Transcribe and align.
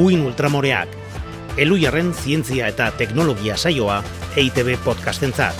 Uin 0.00 0.22
Ultramoreak, 0.24 0.88
Elujarren 1.60 2.14
zientzia 2.16 2.70
eta 2.72 2.86
teknologia 2.96 3.58
saioa 3.60 3.98
EITB 4.32 4.78
podcastentzat. 4.80 5.58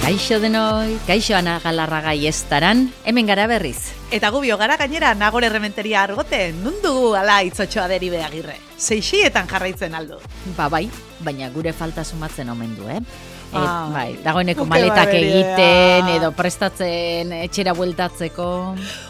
Kaixo 0.00 0.40
denoi, 0.40 0.96
kaixo 1.04 1.36
ana 1.36 1.58
galarraga 1.60 2.16
iestaran, 2.16 2.86
hemen 3.04 3.28
gara 3.28 3.44
berriz. 3.50 3.90
Eta 4.08 4.32
gubio 4.32 4.56
gara 4.56 4.78
gainera 4.80 5.12
nagore 5.12 5.52
rementeria 5.52 6.06
argoten, 6.06 6.62
nundu 6.64 7.12
ala 7.12 7.42
itzotxoa 7.44 7.90
deri 7.92 8.08
behagirre. 8.14 8.56
Seixietan 8.80 9.50
jarraitzen 9.52 9.92
aldu. 9.92 10.16
Ba 10.56 10.70
bai, 10.72 10.86
baina 11.20 11.52
gure 11.52 11.76
falta 11.76 12.08
sumatzen 12.08 12.48
omen 12.48 12.72
du, 12.78 12.88
eh? 12.88 13.02
Et, 13.48 13.56
Ah, 13.56 13.88
bai, 13.88 14.18
dagoeneko 14.20 14.66
maletak 14.68 15.08
egiten 15.16 16.08
edo 16.18 16.32
prestatzen 16.36 17.32
etxera 17.32 17.72
bueltatzeko. 17.72 18.48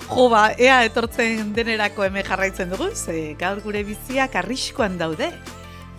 Jo 0.08 0.28
ba, 0.30 0.52
ea 0.54 0.84
etortzen 0.86 1.50
denerako 1.56 2.06
hemen 2.06 2.26
jarraitzen 2.26 2.70
dugu, 2.70 2.92
ze 2.94 3.34
gaur 3.40 3.58
gure 3.64 3.82
biziak 3.84 4.36
arriskoan 4.38 4.94
daude. 4.98 5.32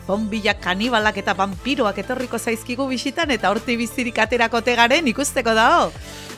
Zombilak, 0.07 0.57
kanibalak 0.63 1.19
eta 1.21 1.35
vampiroak 1.37 1.99
etorriko 2.01 2.39
zaizkigu 2.39 2.87
bisitan 2.89 3.29
eta 3.29 3.51
horti 3.51 3.75
bizirik 3.77 4.17
aterako 4.23 4.63
tegaren 4.65 5.05
ikusteko 5.11 5.53
dao. 5.53 5.91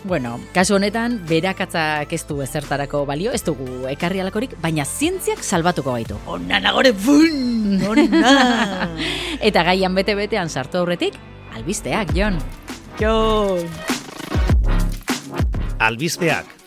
Bueno, 0.04 0.40
kasu 0.56 0.76
honetan, 0.76 1.20
berakatzak 1.30 2.12
ez 2.12 2.24
du 2.28 2.42
ezertarako 2.42 3.06
balio, 3.06 3.32
ez 3.32 3.44
dugu 3.46 3.86
ekarri 3.88 4.20
alakorik, 4.20 4.58
baina 4.60 4.84
zientziak 4.84 5.46
salbatuko 5.46 5.94
gaitu. 5.94 6.18
Ona 6.26 6.60
nagore, 6.60 6.92
bun, 6.92 7.78
ona. 7.94 8.34
Eta 9.52 9.64
gaian 9.70 9.94
bete-betean 9.96 10.50
sartu 10.50 10.82
aurretik, 10.82 11.16
albisteak, 11.56 12.14
Jon. 12.16 12.38
Jon. 13.00 13.70
Albisteak. 15.80 16.62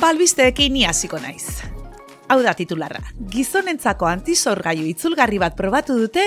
Balbisteekin 0.00 0.72
ni 0.72 0.84
hasiko 0.88 1.18
naiz. 1.20 1.60
Hau 2.30 2.40
da 2.42 2.54
titularra. 2.56 3.02
Gizonentzako 3.30 4.08
antizorgailu 4.08 4.88
itzulgarri 4.90 5.38
bat 5.42 5.54
probatu 5.58 5.98
dute... 5.98 6.24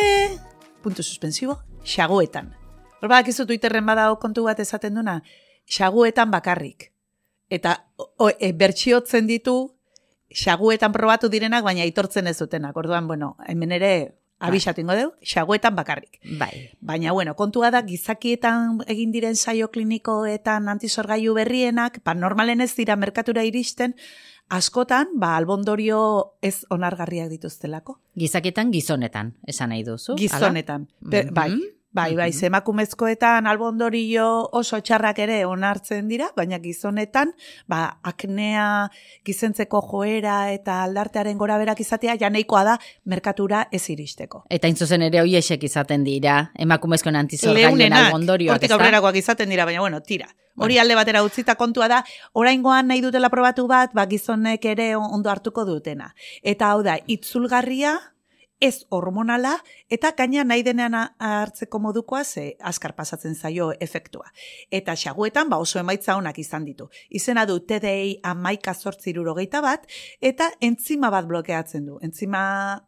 Puntu 0.83 1.03
suspensibo, 1.03 1.57
xaguetan. 1.83 2.53
Hor 3.01 3.09
badakizu 3.11 3.45
Twitterren 3.45 3.85
badao 3.85 4.17
kontu 4.19 4.45
bat 4.47 4.59
esaten 4.59 4.95
duna, 4.95 5.21
xaguetan 5.67 6.31
bakarrik. 6.31 6.91
Eta 7.49 7.75
o, 7.97 8.29
e, 8.31 8.51
bertxiotzen 8.55 9.27
ditu 9.27 9.75
xaguetan 10.33 10.91
probatu 10.91 11.29
direnak, 11.29 11.63
baina 11.63 11.83
aitortzen 11.83 12.27
ez 12.27 12.37
dutenak. 12.39 12.75
Orduan, 12.77 13.07
bueno, 13.07 13.35
hemen 13.47 13.71
ere 13.75 13.93
abisatu 14.43 14.81
ingo 14.81 14.95
deu, 14.97 15.11
xaguetan 15.23 15.75
bakarrik. 15.75 16.19
Bai. 16.39 16.71
Baina, 16.81 17.13
bueno, 17.13 17.35
kontua 17.35 17.69
da, 17.71 17.83
gizakietan 17.87 18.81
egin 18.91 19.13
diren 19.13 19.35
saio 19.35 19.69
klinikoetan 19.71 20.67
antizorgailu 20.67 21.35
berrienak, 21.37 22.01
ba, 22.03 22.15
normalen 22.17 22.61
ez 22.61 22.73
dira 22.75 22.97
merkatura 22.99 23.45
iristen, 23.47 23.95
askotan, 24.53 25.07
ba, 25.17 25.35
albondorio 25.37 25.99
ez 26.41 26.65
onargarriak 26.69 27.29
dituztelako. 27.31 27.97
Gizaketan 28.19 28.71
gizonetan, 28.73 29.33
esan 29.47 29.69
nahi 29.73 29.83
duzu. 29.87 30.15
Gizonetan. 30.19 30.87
Be- 31.01 31.23
Mhm. 31.25 31.33
Bai, 31.33 31.51
bai, 31.93 32.15
bai, 32.15 32.29
Mhm. 32.31 32.39
ze 32.39 32.45
emakumezkoetan 32.47 33.47
albondorio 33.47 34.49
oso 34.51 34.79
txarrak 34.81 35.19
ere 35.19 35.45
onartzen 35.45 36.07
dira, 36.07 36.31
baina 36.35 36.57
gizonetan, 36.59 37.33
ba, 37.67 37.99
aknea, 38.03 38.89
gizentzeko 39.25 39.81
joera 39.91 40.51
eta 40.51 40.81
aldartearen 40.83 41.37
gora 41.37 41.57
berak 41.57 41.79
izatea, 41.79 42.17
janeikoa 42.19 42.63
da 42.63 42.79
merkatura 43.05 43.67
ez 43.71 43.89
iristeko. 43.89 44.43
Eta 44.49 44.67
hain 44.67 44.75
zuzen 44.75 45.01
ere 45.01 45.21
hoiesek 45.21 45.63
izaten 45.63 46.03
dira, 46.03 46.51
emakumezkoen 46.57 47.15
antizorgailuen 47.15 47.77
Leunenak, 47.77 48.07
albondorioak, 48.07 48.55
hortik 48.55 48.69
ezta? 48.71 48.75
aurrerakoak 48.75 49.15
izaten 49.15 49.49
dira, 49.49 49.65
baina 49.65 49.79
bueno, 49.79 50.01
tira. 50.01 50.27
Hori 50.55 50.77
alde 50.77 50.93
batera 50.93 51.23
utzita 51.23 51.55
kontua 51.55 51.87
da, 51.87 52.03
oraingoan 52.33 52.87
nahi 52.87 53.01
dutela 53.01 53.29
probatu 53.29 53.67
bat, 53.67 53.93
ba 53.93 54.05
gizonek 54.05 54.65
ere 54.65 54.95
ondo 54.95 55.29
hartuko 55.31 55.65
dutena. 55.65 56.13
Eta 56.43 56.69
hau 56.71 56.83
da, 56.83 56.97
itzulgarria, 57.07 57.95
ez 58.63 58.85
hormonala, 58.89 59.57
eta 59.91 60.13
gaina 60.15 60.45
nahi 60.47 60.63
denean 60.63 60.95
hartzeko 60.95 61.81
modukoa, 61.83 62.23
ze 62.23 62.55
askar 62.63 62.93
pasatzen 62.95 63.35
zaio 63.35 63.71
efektua. 63.83 64.29
Eta 64.71 64.95
xaguetan, 64.95 65.49
ba 65.51 65.57
oso 65.59 65.81
emaitza 65.81 66.15
onak 66.15 66.39
izan 66.39 66.63
ditu. 66.63 66.87
Izena 67.09 67.43
du 67.45 67.59
TDI 67.59 68.21
amaika 68.23 68.73
zortzirurogeita 68.73 69.59
bat, 69.61 69.83
eta 70.21 70.47
entzima 70.61 71.09
bat 71.11 71.27
blokeatzen 71.27 71.89
du. 71.89 71.97
Entzima 72.07 72.43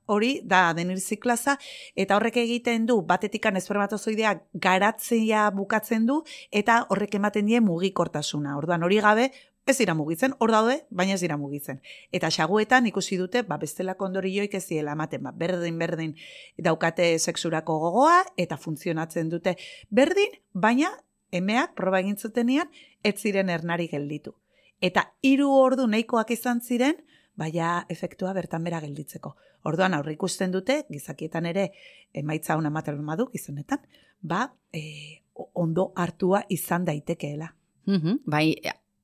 hori 0.05 0.39
da 0.45 0.69
adenirziklaza, 0.69 1.57
eta 1.95 2.15
horrek 2.15 2.39
egiten 2.45 2.87
du, 2.87 3.01
batetikan 3.01 3.59
espermatozoidea 3.59 4.31
garatzea 4.53 5.49
bukatzen 5.51 6.07
du, 6.07 6.21
eta 6.51 6.85
horrek 6.89 7.19
ematen 7.19 7.51
die 7.51 7.59
mugikortasuna. 7.59 8.55
Orduan 8.55 8.87
hori 8.87 9.03
gabe, 9.03 9.27
ez 9.65 9.77
dira 9.77 9.95
mugitzen, 9.97 10.35
hor 10.39 10.51
daude, 10.53 10.75
baina 10.89 11.15
ez 11.15 11.21
dira 11.21 11.37
mugitzen. 11.41 11.81
Eta 12.13 12.29
xaguetan 12.29 12.85
ikusi 12.85 13.17
dute, 13.17 13.41
ba, 13.43 13.57
bestelako 13.57 14.05
ondorioik 14.05 14.53
ez 14.53 14.67
diela 14.69 14.93
ematen, 14.93 15.23
ba, 15.25 15.31
berdin, 15.31 15.79
berdin 15.81 16.13
daukate 16.57 17.07
sexurako 17.19 17.79
gogoa, 17.81 18.19
eta 18.37 18.57
funtzionatzen 18.61 19.29
dute 19.33 19.55
berdin, 19.89 20.37
baina 20.53 20.91
emeak 21.31 21.73
proba 21.75 21.99
egin 22.03 22.17
zutenean, 22.17 22.69
ez 23.03 23.15
ziren 23.17 23.49
ernari 23.49 23.89
gelditu. 23.89 24.35
Eta 24.81 25.09
hiru 25.25 25.49
ordu 25.49 25.87
nahikoak 25.89 26.31
izan 26.37 26.61
ziren, 26.61 27.01
baina 27.35 27.85
efektua 27.89 28.33
bertan 28.37 28.63
bera 28.63 28.79
gelditzeko. 28.83 29.35
Orduan 29.65 29.97
aurre 29.97 30.13
ikusten 30.13 30.53
dute, 30.53 30.83
gizakietan 30.93 31.49
ere 31.49 31.71
emaitza 32.13 32.55
ona 32.55 32.69
ematen 32.69 33.01
badu 33.05 33.31
gizonetan, 33.33 33.81
ba, 34.21 34.45
e, 34.71 35.21
ondo 35.53 35.91
hartua 35.95 36.45
izan 36.49 36.85
daitekeela. 36.85 37.55
Mhm, 37.85 38.21
bai, 38.25 38.55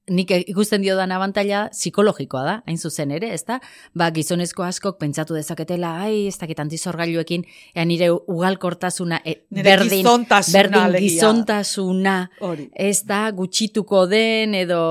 nik 0.09 0.31
ikusten 0.49 0.81
dio 0.81 0.95
dan 0.97 1.11
abantaila 1.13 1.67
psikologikoa 1.71 2.41
da, 2.43 2.55
hain 2.65 2.77
zuzen 2.77 3.11
ere, 3.13 3.29
ezta? 3.35 3.59
Ba, 3.97 4.09
gizonezko 4.15 4.65
askok 4.65 4.97
pentsatu 5.01 5.37
dezaketela, 5.37 5.93
ai, 6.05 6.27
ez 6.31 6.37
dakit 6.41 6.59
antizorgailuekin, 6.63 7.45
ea 7.75 7.85
nire 7.85 8.09
ugalkortasuna, 8.11 9.21
e, 9.23 9.37
Nire 9.51 9.67
berdin, 9.69 10.01
gizontasuna, 10.01 10.57
berdin 10.57 10.97
gizontasuna, 11.05 12.15
ez 12.73 13.03
da 13.05 13.21
gutxituko 13.35 14.07
den 14.09 14.57
edo 14.57 14.81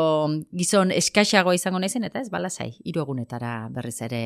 gizon 0.56 0.94
eskaxagoa 0.94 1.58
izango 1.58 1.82
naizen, 1.82 2.06
eta 2.06 2.22
ez 2.22 2.30
balasai, 2.30 2.72
hiru 2.84 3.02
egunetara 3.02 3.54
berriz 3.74 3.98
ere 4.06 4.22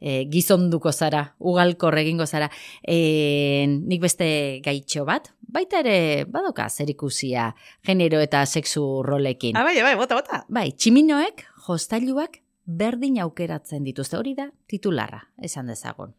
e, 0.00 0.24
gizonduko 0.30 0.92
zara, 0.92 1.34
ugalkor 1.38 1.98
egingo 1.98 2.26
zara. 2.26 2.50
E, 2.82 3.66
nik 3.68 4.02
beste 4.02 4.28
gaitxo 4.64 5.04
bat, 5.08 5.32
baita 5.40 5.82
ere 5.84 6.24
badoka 6.28 6.68
zerikusia 6.68 7.54
genero 7.86 8.20
eta 8.20 8.44
sexu 8.46 9.02
rolekin. 9.06 9.56
Ah, 9.56 9.64
bai, 9.64 9.80
bai, 9.82 9.96
bota, 9.96 10.18
bota. 10.18 10.44
Bai, 10.48 10.70
tximinoek 10.72 11.44
jostailuak 11.66 12.42
berdin 12.68 13.18
aukeratzen 13.24 13.84
dituzte, 13.84 14.18
hori 14.18 14.34
da 14.36 14.50
titularra, 14.68 15.24
esan 15.42 15.72
dezagon. 15.72 16.14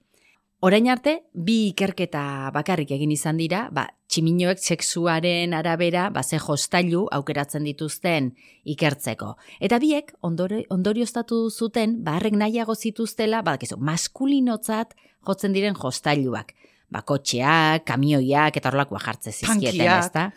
Orain 0.59 0.89
arte, 0.91 1.13
bi 1.31 1.69
ikerketa 1.69 2.51
bakarrik 2.51 2.89
egin 2.91 3.13
izan 3.15 3.37
dira, 3.39 3.61
ba, 3.71 3.85
tximinoek 4.11 4.59
sexuaren 4.59 5.53
arabera, 5.55 6.09
ba, 6.11 6.19
ze 6.19 6.35
jostailu 6.35 7.05
aukeratzen 7.15 7.63
dituzten 7.63 8.33
ikertzeko. 8.67 9.37
Eta 9.63 9.79
biek, 9.79 10.11
ondore, 10.19 10.65
ondorioztatu 10.75 11.45
zuten, 11.49 12.01
ba, 12.03 12.17
harrek 12.19 12.35
nahiago 12.35 12.75
zituztela, 12.75 13.39
ba, 13.39 13.53
dakizu, 13.55 13.79
maskulinotzat 13.79 14.97
jotzen 15.29 15.55
diren 15.55 15.79
jostailuak. 15.79 16.51
Ba, 16.91 17.05
kotxeak, 17.07 17.85
kamioiak, 17.87 18.59
eta 18.59 18.73
horlakoa 18.73 18.99
jartze 18.99 19.31
zizkieten, 19.31 19.85
ezta? 19.93 20.27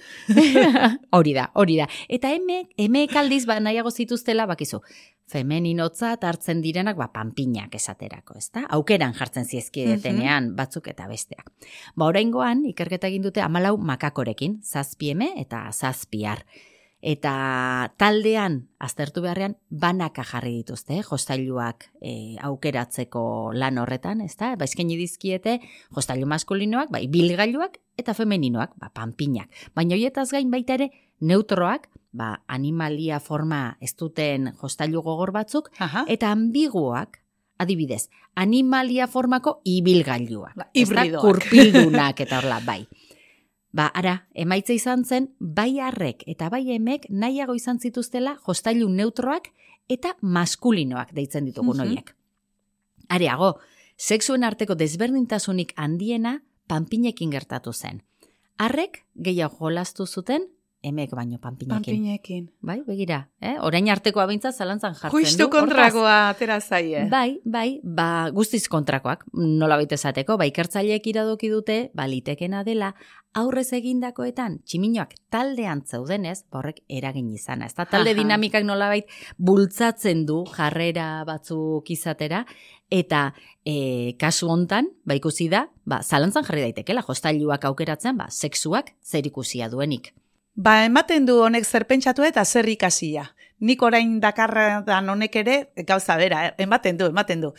hori 1.19 1.35
da, 1.35 1.49
hori 1.59 1.81
da. 1.81 1.89
Eta 2.07 2.31
emek, 2.37 2.77
emek 2.87 3.19
aldiz 3.19 3.43
ba, 3.51 3.59
nahiago 3.59 3.91
zituztela, 3.91 4.47
bakizu, 4.47 4.85
femeninotzat 5.31 6.25
hartzen 6.25 6.63
direnak, 6.65 6.97
ba, 6.99 7.09
panpinak 7.13 7.75
esaterako, 7.75 8.37
ezta? 8.39 8.65
Aukeran 8.77 9.15
jartzen 9.17 9.47
zizkietenean 9.47 10.53
batzuk 10.57 10.91
eta 10.93 11.07
besteak. 11.11 11.49
Ba, 11.97 12.09
oraingoan 12.11 12.67
ikerketa 12.73 13.11
egin 13.13 13.25
dute 13.29 13.45
amalau 13.45 13.77
makakorekin, 13.79 14.61
zazpieme 14.63 15.33
eta 15.41 15.65
zazpiar. 15.73 16.45
Eta 17.03 17.33
taldean, 17.99 18.61
aztertu 18.79 19.25
beharrean, 19.25 19.57
banaka 19.69 20.23
jarri 20.23 20.53
dituzte, 20.61 21.01
eh? 21.01 21.03
jostailuak 21.03 21.89
e, 21.99 22.37
aukeratzeko 22.47 23.25
lan 23.59 23.81
horretan, 23.83 24.21
ezta? 24.23 24.53
Ba, 24.55 24.69
eskaini 24.71 24.95
dizkiete, 25.01 25.57
jostailu 25.97 26.29
maskulinoak, 26.31 26.93
bai, 26.95 27.09
bilgailuak 27.11 27.81
eta 27.99 28.15
femeninoak, 28.15 28.77
ba, 28.79 28.93
panpinak. 28.95 29.51
Baina 29.75 29.99
hoietaz 29.99 30.29
gain 30.31 30.55
baita 30.55 30.79
ere, 30.79 30.93
neutroak, 31.19 31.91
ba, 32.13 32.43
animalia 32.47 33.21
forma 33.21 33.77
ez 33.81 33.95
duten 33.97 34.53
jostailu 34.61 35.01
gogor 35.03 35.33
batzuk, 35.33 35.71
Aha. 35.79 36.05
eta 36.09 36.31
ambiguak, 36.31 37.23
adibidez, 37.59 38.09
animalia 38.35 39.07
formako 39.07 39.61
ibilgailua. 39.65 40.53
Ba, 40.57 40.69
hibridoak. 40.75 41.23
Kurpildunak 41.23 42.21
eta 42.21 42.39
horla, 42.39 42.61
bai. 42.71 42.87
Ba, 43.73 43.87
ara, 43.97 44.27
emaitza 44.35 44.75
izan 44.77 45.05
zen, 45.09 45.31
bai 45.41 45.79
arrek 45.81 46.25
eta 46.29 46.51
bai 46.53 46.67
emek 46.75 47.07
nahiago 47.09 47.55
izan 47.57 47.79
zituztela 47.81 48.37
jostailu 48.47 48.89
neutroak 48.93 49.49
eta 49.89 50.17
maskulinoak 50.21 51.15
deitzen 51.17 51.47
ditugun 51.49 51.77
Mhm. 51.79 51.87
horiek. 51.87 52.15
Areago, 53.09 53.59
sexuen 53.97 54.45
arteko 54.45 54.75
desberdintasunik 54.75 55.73
handiena 55.77 56.43
panpinekin 56.69 57.31
gertatu 57.31 57.73
zen. 57.73 58.03
Arrek 58.59 59.05
gehiago 59.17 59.57
jolastu 59.59 60.07
zuten, 60.07 60.49
emek 60.83 61.15
baino 61.15 61.39
panpinekin. 61.39 61.79
Panpinekin. 61.79 62.51
Bai, 62.61 62.81
begira, 62.87 63.29
eh? 63.41 63.55
orain 63.63 63.89
arteko 63.93 64.21
abintza 64.21 64.53
zalantzan 64.53 64.95
jartzen 64.99 65.25
Justu 65.25 65.45
du. 65.45 65.47
hortaz. 65.47 65.61
kontrakoa 65.61 66.17
atera 66.31 66.61
zaie. 66.61 67.07
Bai, 67.11 67.41
bai, 67.45 67.81
ba, 67.85 68.31
guztiz 68.35 68.67
kontrakoak, 68.69 69.25
nola 69.33 69.79
baita 69.79 69.95
esateko, 69.95 70.37
ba, 70.39 70.47
ikertzaileek 70.51 71.07
iradoki 71.07 71.51
dute, 71.53 71.79
ba, 71.95 72.07
litekena 72.11 72.65
dela, 72.67 72.93
aurrez 73.39 73.71
egindakoetan, 73.79 74.59
tximinoak 74.67 75.15
taldean 75.33 75.85
zeudenez, 75.87 76.43
ba, 76.51 76.61
horrek 76.61 76.83
eragin 76.89 77.31
izana. 77.33 77.71
Ez 77.71 77.77
da, 77.79 77.87
talde 77.87 78.13
Aha. 78.13 78.19
dinamikak 78.19 78.67
nolabait 78.67 79.07
bultzatzen 79.39 80.27
du 80.27 80.43
jarrera 80.51 81.23
batzuk 81.29 81.91
izatera, 81.95 82.43
eta 82.93 83.31
e, 83.65 84.17
kasu 84.21 84.51
hontan, 84.53 84.91
ba, 85.07 85.17
ikusi 85.17 85.47
da, 85.53 85.69
ba, 85.87 86.03
zalantzan 86.03 86.45
jarri 86.49 86.67
daitekela, 86.67 87.07
jostailuak 87.07 87.71
aukeratzen, 87.71 88.19
ba, 88.19 88.29
sexuak 88.29 88.93
zer 89.01 89.31
ikusia 89.31 89.71
duenik. 89.73 90.13
Ba, 90.55 90.85
ematen 90.85 91.25
du 91.25 91.39
honek 91.41 91.65
zer 91.65 91.87
pentsatu 91.89 92.25
eta 92.29 92.45
zer 92.45 92.69
ikasia. 92.69 93.25
Nik 93.65 93.83
orain 93.83 94.19
dakardan 94.21 95.09
honek 95.09 95.37
ere, 95.41 95.55
gauza 95.89 96.17
bera, 96.21 96.47
eh, 96.47 96.55
ematen 96.59 96.99
du, 96.99 97.07
ematen 97.07 97.41
du. 97.41 97.53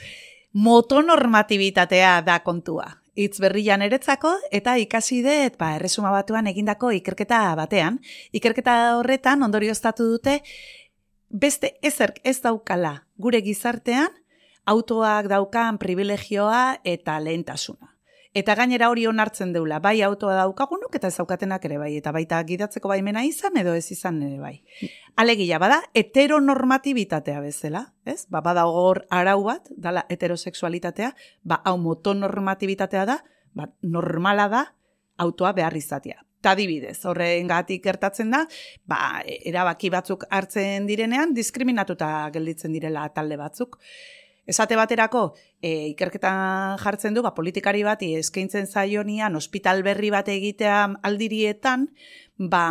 Motonormatibitatea 0.54 2.22
da 2.22 2.40
kontua. 2.44 3.00
Itz 3.16 3.40
berrian 3.40 3.82
eretzako 3.82 4.36
eta 4.52 4.78
ikasi 4.78 5.22
dut, 5.24 5.58
ba, 5.58 5.76
erresuma 5.76 6.12
batuan 6.12 6.48
egindako 6.48 6.92
ikerketa 6.92 7.56
batean. 7.56 8.00
Ikerketa 8.32 8.98
horretan 9.00 9.42
ondorioztatu 9.42 10.06
dute, 10.12 10.42
beste 11.30 11.74
ezerk 11.82 12.20
ez 12.24 12.42
daukala 12.42 13.08
gure 13.18 13.42
gizartean, 13.42 14.10
autoak 14.66 15.28
daukan 15.30 15.78
privilegioa 15.78 16.80
eta 16.84 17.20
lehentasuna. 17.20 17.93
Eta 18.34 18.56
gainera 18.58 18.88
hori 18.90 19.04
onartzen 19.06 19.52
deula, 19.54 19.78
bai 19.78 20.00
autoa 20.02 20.34
daukagunok 20.40 20.96
eta 20.98 21.12
ez 21.12 21.18
daukatenak 21.20 21.66
ere 21.70 21.78
bai, 21.78 21.92
eta 22.00 22.10
baita 22.16 22.40
gidatzeko 22.48 22.90
baimena 22.90 23.22
izan 23.28 23.60
edo 23.62 23.76
ez 23.78 23.86
izan 23.94 24.18
ere 24.26 24.40
bai. 24.42 24.56
Alegia, 25.22 25.60
bada 25.62 25.78
heteronormatibitatea 25.94 27.44
bezala, 27.44 27.84
ez? 28.10 28.24
Ba, 28.34 28.42
bada 28.42 28.66
hor 28.66 29.04
arau 29.14 29.44
bat, 29.46 29.70
dala 29.78 30.08
heterosexualitatea, 30.10 31.12
ba, 31.44 31.62
hau 31.62 31.76
motonormatibitatea 31.78 33.06
da, 33.06 33.20
ba, 33.54 33.70
normala 33.86 34.50
da 34.50 34.64
autoa 35.22 35.54
behar 35.54 35.78
izatea. 35.78 36.26
Ta 36.42 36.56
adibidez, 36.58 36.98
horren 37.06 37.48
gatik 37.48 37.86
gertatzen 37.86 38.34
da, 38.34 38.42
ba, 38.90 39.22
erabaki 39.46 39.94
batzuk 39.94 40.26
hartzen 40.34 40.90
direnean, 40.90 41.38
diskriminatuta 41.38 42.10
gelditzen 42.34 42.74
direla 42.74 43.06
talde 43.14 43.38
batzuk. 43.38 43.78
Esate 44.46 44.76
baterako, 44.76 45.36
e, 45.62 45.94
ikerketan 45.94 46.76
jartzen 46.82 47.16
du, 47.16 47.22
ba, 47.24 47.32
politikari 47.32 47.84
bati 47.88 48.10
eskaintzen 48.20 48.68
zaionian, 48.68 49.38
ospital 49.40 49.84
berri 49.86 50.10
bat 50.12 50.28
egitea 50.28 50.80
aldirietan, 51.08 51.88
ba, 52.52 52.66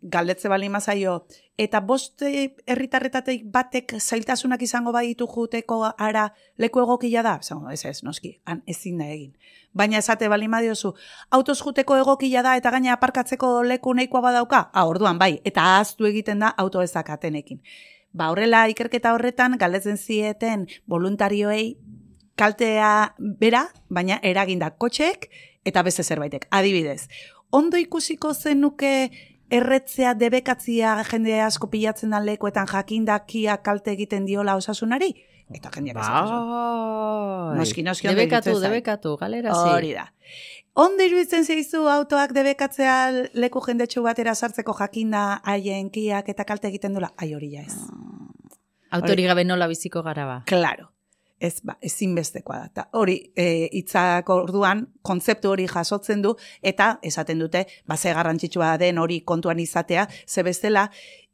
galdetze 0.00 0.48
bali 0.48 0.70
mazaio, 0.72 1.18
eta 1.60 1.82
boste 1.84 2.30
herritarretatik 2.64 3.44
batek 3.52 3.98
zailtasunak 3.98 4.62
izango 4.64 4.94
baditu 4.94 5.28
juteko 5.28 5.82
ara 5.98 6.30
leku 6.56 6.80
egokia 6.80 7.22
da? 7.26 7.36
Zango, 7.42 7.68
ez 7.70 7.84
ez, 7.84 8.00
noski, 8.06 8.38
han 8.46 8.62
ezin 8.66 8.96
da 9.02 9.10
egin. 9.12 9.34
Baina 9.76 9.98
esate 9.98 10.30
bali 10.32 10.48
madiozu, 10.48 10.94
autoz 11.30 11.58
juteko 11.60 11.98
egokia 11.98 12.42
da 12.46 12.56
eta 12.56 12.72
gaina 12.72 12.94
aparkatzeko 12.94 13.62
leku 13.68 13.92
nahikoa 13.92 14.24
badauka? 14.30 14.70
Ah, 14.72 14.88
orduan 14.88 15.18
bai, 15.18 15.42
eta 15.44 15.74
ahaztu 15.74 16.08
egiten 16.08 16.40
da 16.40 16.54
auto 16.56 16.80
ezakatenekin. 16.80 17.60
Ba, 18.18 18.32
horrela 18.32 18.64
ikerketa 18.72 19.12
horretan 19.14 19.54
galdetzen 19.60 19.98
zieten 19.98 20.66
voluntarioei 20.90 21.76
kaltea 22.38 23.14
bera, 23.18 23.66
baina 23.90 24.18
eraginda 24.26 24.72
kotxeek 24.74 25.28
eta 25.68 25.84
beste 25.86 26.02
zerbaitek. 26.02 26.48
Adibidez, 26.50 27.06
ondo 27.54 27.78
ikusiko 27.78 28.32
zenuke 28.34 28.92
erretzea 29.54 30.14
debekatzia 30.18 30.96
jende 31.08 31.38
asko 31.40 31.70
pilatzen 31.72 32.10
da 32.14 32.20
lekuetan 32.20 32.68
jakindakia 32.68 33.60
kalte 33.64 33.94
egiten 33.94 34.26
diola 34.26 34.58
osasunari? 34.58 35.12
Eta 35.48 35.70
jendeak 35.72 35.96
esan 36.02 36.26
duzu. 36.26 36.40
Bai. 36.52 37.56
Noski, 37.56 37.82
noski, 37.86 38.10
Debekatu, 38.10 38.58
debekatu, 38.60 39.14
galera 39.16 39.54
zi. 39.54 39.70
Hori 39.72 39.94
da. 39.96 40.04
Ondo 40.74 41.02
iruditzen 41.02 41.44
zeizu 41.44 41.86
autoak 41.90 42.32
debekatzea 42.36 42.98
leku 43.34 43.60
jendetsu 43.64 44.02
batera 44.02 44.34
sartzeko 44.34 44.74
jakinda 44.78 45.40
haien 45.44 45.90
kiak 45.90 46.28
eta 46.28 46.44
kalte 46.44 46.68
egiten 46.68 46.94
dula? 46.94 47.10
Ai 47.16 47.32
hori 47.34 47.50
ja 47.54 47.62
ez. 47.62 47.74
Autori 48.90 49.24
gabe 49.26 49.44
nola 49.44 49.66
biziko 49.68 50.02
gara 50.02 50.26
ba. 50.26 50.42
Claro. 50.46 50.92
Ez, 51.38 51.60
ba, 51.62 51.76
ezinbestekoa 51.82 52.56
da. 52.58 52.68
Ta 52.74 52.84
hori, 52.98 53.14
e, 53.38 53.68
hitzak 53.78 54.30
orduan, 54.34 54.80
kontzeptu 55.06 55.52
hori 55.52 55.68
jasotzen 55.70 56.22
du, 56.22 56.32
eta 56.66 56.96
esaten 57.02 57.38
dute, 57.38 57.62
ba, 57.86 57.96
ze 57.96 58.10
garrantzitsua 58.10 58.72
den 58.78 58.98
hori 58.98 59.20
kontuan 59.20 59.60
izatea, 59.62 60.08
ze 60.26 60.42
bestela, 60.42 60.88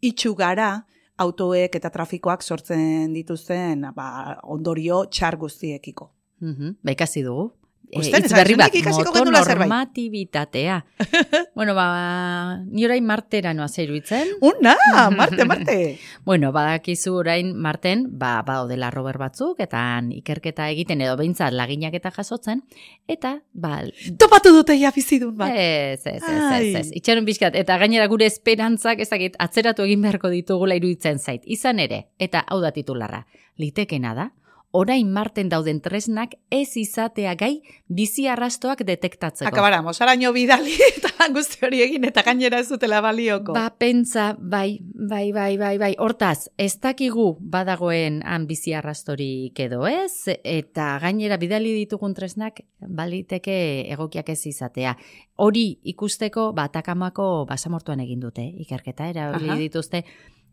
itxu 0.04 0.34
gara, 0.36 0.84
autoek 1.16 1.76
eta 1.78 1.90
trafikoak 1.94 2.42
sortzen 2.42 3.12
dituzten 3.14 3.86
ba, 3.94 4.38
ondorio 4.42 5.04
txar 5.06 5.36
guztiekiko. 5.38 6.10
Mhm, 6.40 6.76
Ba, 6.82 6.92
ikasi 6.92 7.22
dugu. 7.22 7.52
Usten, 8.00 8.22
hitz 8.22 8.30
esan 8.30 8.40
berri 8.40 8.56
bat, 8.58 8.74
motonormatibitatea. 8.74 10.78
bueno, 11.58 11.74
ba, 11.76 12.58
ni 12.66 12.84
orain 12.86 13.04
martera 13.06 13.54
noa 13.54 13.68
zeiruitzen. 13.68 14.34
Una, 14.44 14.74
Marte, 15.18 15.44
Marte! 15.44 15.78
Bueno, 16.24 16.52
badakizu 16.52 17.14
orain 17.20 17.54
marten, 17.56 18.06
ba, 18.18 18.36
badaudela 18.46 18.90
rober 18.94 19.18
batzuk, 19.20 19.60
eta 19.62 19.84
ikerketa 20.18 20.68
egiten 20.74 21.04
edo 21.04 21.16
behintzat 21.20 21.54
laginak 21.54 21.94
eta 21.94 22.12
jasotzen, 22.14 22.64
eta, 23.08 23.38
ba, 23.52 23.82
Topatu 24.18 24.52
dute 24.54 24.76
ja 24.78 24.92
bizidun 24.94 25.34
bat. 25.38 25.52
Ez, 25.54 26.02
ez, 26.06 26.22
ez, 26.22 26.44
ez, 26.58 26.74
ez. 26.80 26.86
Itxaron 27.00 27.26
bizkat, 27.26 27.56
eta 27.58 27.78
gainera 27.80 28.06
gure 28.10 28.26
esperantzak 28.30 29.02
ezagit 29.04 29.38
atzeratu 29.42 29.86
egin 29.86 30.02
beharko 30.04 30.30
ditugula 30.32 30.78
iruditzen 30.78 31.18
zait. 31.18 31.44
Izan 31.46 31.82
ere, 31.82 32.06
eta 32.18 32.44
hau 32.48 32.60
da 32.62 32.72
titularra, 32.74 33.24
litekena 33.60 34.14
da, 34.16 34.30
orain 34.74 35.10
marten 35.12 35.48
dauden 35.48 35.78
tresnak 35.80 36.34
ez 36.50 36.76
izatea 36.76 37.36
gai 37.38 37.62
bizi 37.86 38.26
arrastoak 38.26 38.82
detektatzeko. 38.86 39.46
Akabaramos, 39.46 40.00
araño 40.02 40.32
bidali 40.34 40.74
eta 40.90 41.28
guzti 41.32 41.62
hori 41.64 41.82
egin 41.84 42.08
eta 42.08 42.24
gainera 42.26 42.58
ez 42.58 42.66
dutela 42.72 42.98
balioko. 43.04 43.54
Ba, 43.54 43.68
pentsa, 43.78 44.32
bai, 44.38 44.80
bai, 44.82 45.30
bai, 45.32 45.54
bai, 45.60 45.76
bai. 45.78 45.92
Hortaz, 46.02 46.50
ez 46.58 46.74
dakigu 46.82 47.36
badagoen 47.38 48.20
han 48.26 48.48
bizi 48.50 48.74
arrastorik 48.74 49.62
edo 49.62 49.86
ez, 49.86 50.26
eta 50.42 50.98
gainera 51.02 51.38
bidali 51.38 51.76
ditugun 51.78 52.18
tresnak 52.18 52.64
baliteke 52.82 53.56
egokiak 53.94 54.34
ez 54.34 54.40
izatea. 54.50 54.96
Hori 55.38 55.68
ikusteko, 55.94 56.50
ba, 56.52 56.66
atakamako 56.66 57.46
basamortuan 57.46 58.02
egin 58.02 58.26
dute, 58.26 58.42
ikerketa, 58.66 59.12
erabili 59.14 59.68
dituzte, 59.68 60.02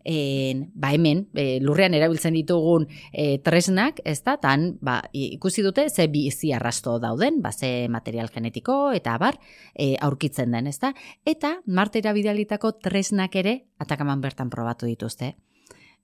en, 0.05 0.72
ba 0.74 0.91
hemen, 0.93 1.27
e, 1.34 1.60
lurrean 1.62 1.93
erabiltzen 1.93 2.34
ditugun 2.34 2.88
e, 3.12 3.38
tresnak, 3.43 4.01
ez 4.05 4.20
da, 4.25 4.38
tan, 4.41 4.77
ba, 4.81 5.00
ikusi 5.13 5.63
dute 5.65 5.88
ze 5.89 6.08
bizi 6.12 6.53
arrasto 6.53 6.98
dauden, 7.00 7.41
ba, 7.41 7.51
ze 7.51 7.88
material 7.89 8.29
genetiko, 8.29 8.91
eta 8.91 9.15
abar, 9.15 9.39
e, 9.75 9.96
aurkitzen 10.01 10.51
den, 10.51 10.67
ez 10.67 10.79
da? 10.79 10.93
Eta 11.25 11.58
martera 11.65 12.13
bidalitako 12.13 12.74
tresnak 12.81 13.36
ere 13.36 13.58
atakaman 13.79 14.22
bertan 14.22 14.50
probatu 14.50 14.86
dituzte. 14.89 15.36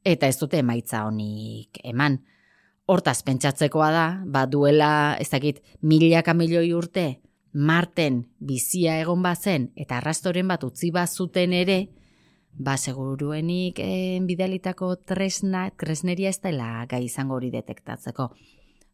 Eta 0.03 0.27
ez 0.27 0.37
dute 0.39 0.59
emaitza 0.61 1.05
honik 1.07 1.81
eman. 1.83 2.21
Hortaz 2.87 3.21
pentsatzekoa 3.27 3.91
da, 3.91 4.07
ba 4.23 4.45
duela, 4.47 5.17
ez 5.19 5.27
dakit, 5.29 5.59
milaka 5.81 6.33
milioi 6.33 6.71
urte, 6.73 7.19
marten 7.57 8.27
bizia 8.39 8.99
egon 9.01 9.23
bazen, 9.25 9.71
eta 9.75 9.97
arrastoren 9.97 10.47
bat 10.47 10.63
utzi 10.63 10.91
bazuten 10.95 11.53
ere, 11.57 11.87
ba 12.57 12.77
seguruenik 12.77 13.79
eh, 13.79 14.19
bidalitako 14.25 14.95
tresna, 15.05 15.69
tresneria 15.77 16.29
ez 16.33 16.41
dela 16.41 16.85
gai 16.89 17.03
izango 17.05 17.37
hori 17.37 17.51
detektatzeko. 17.53 18.31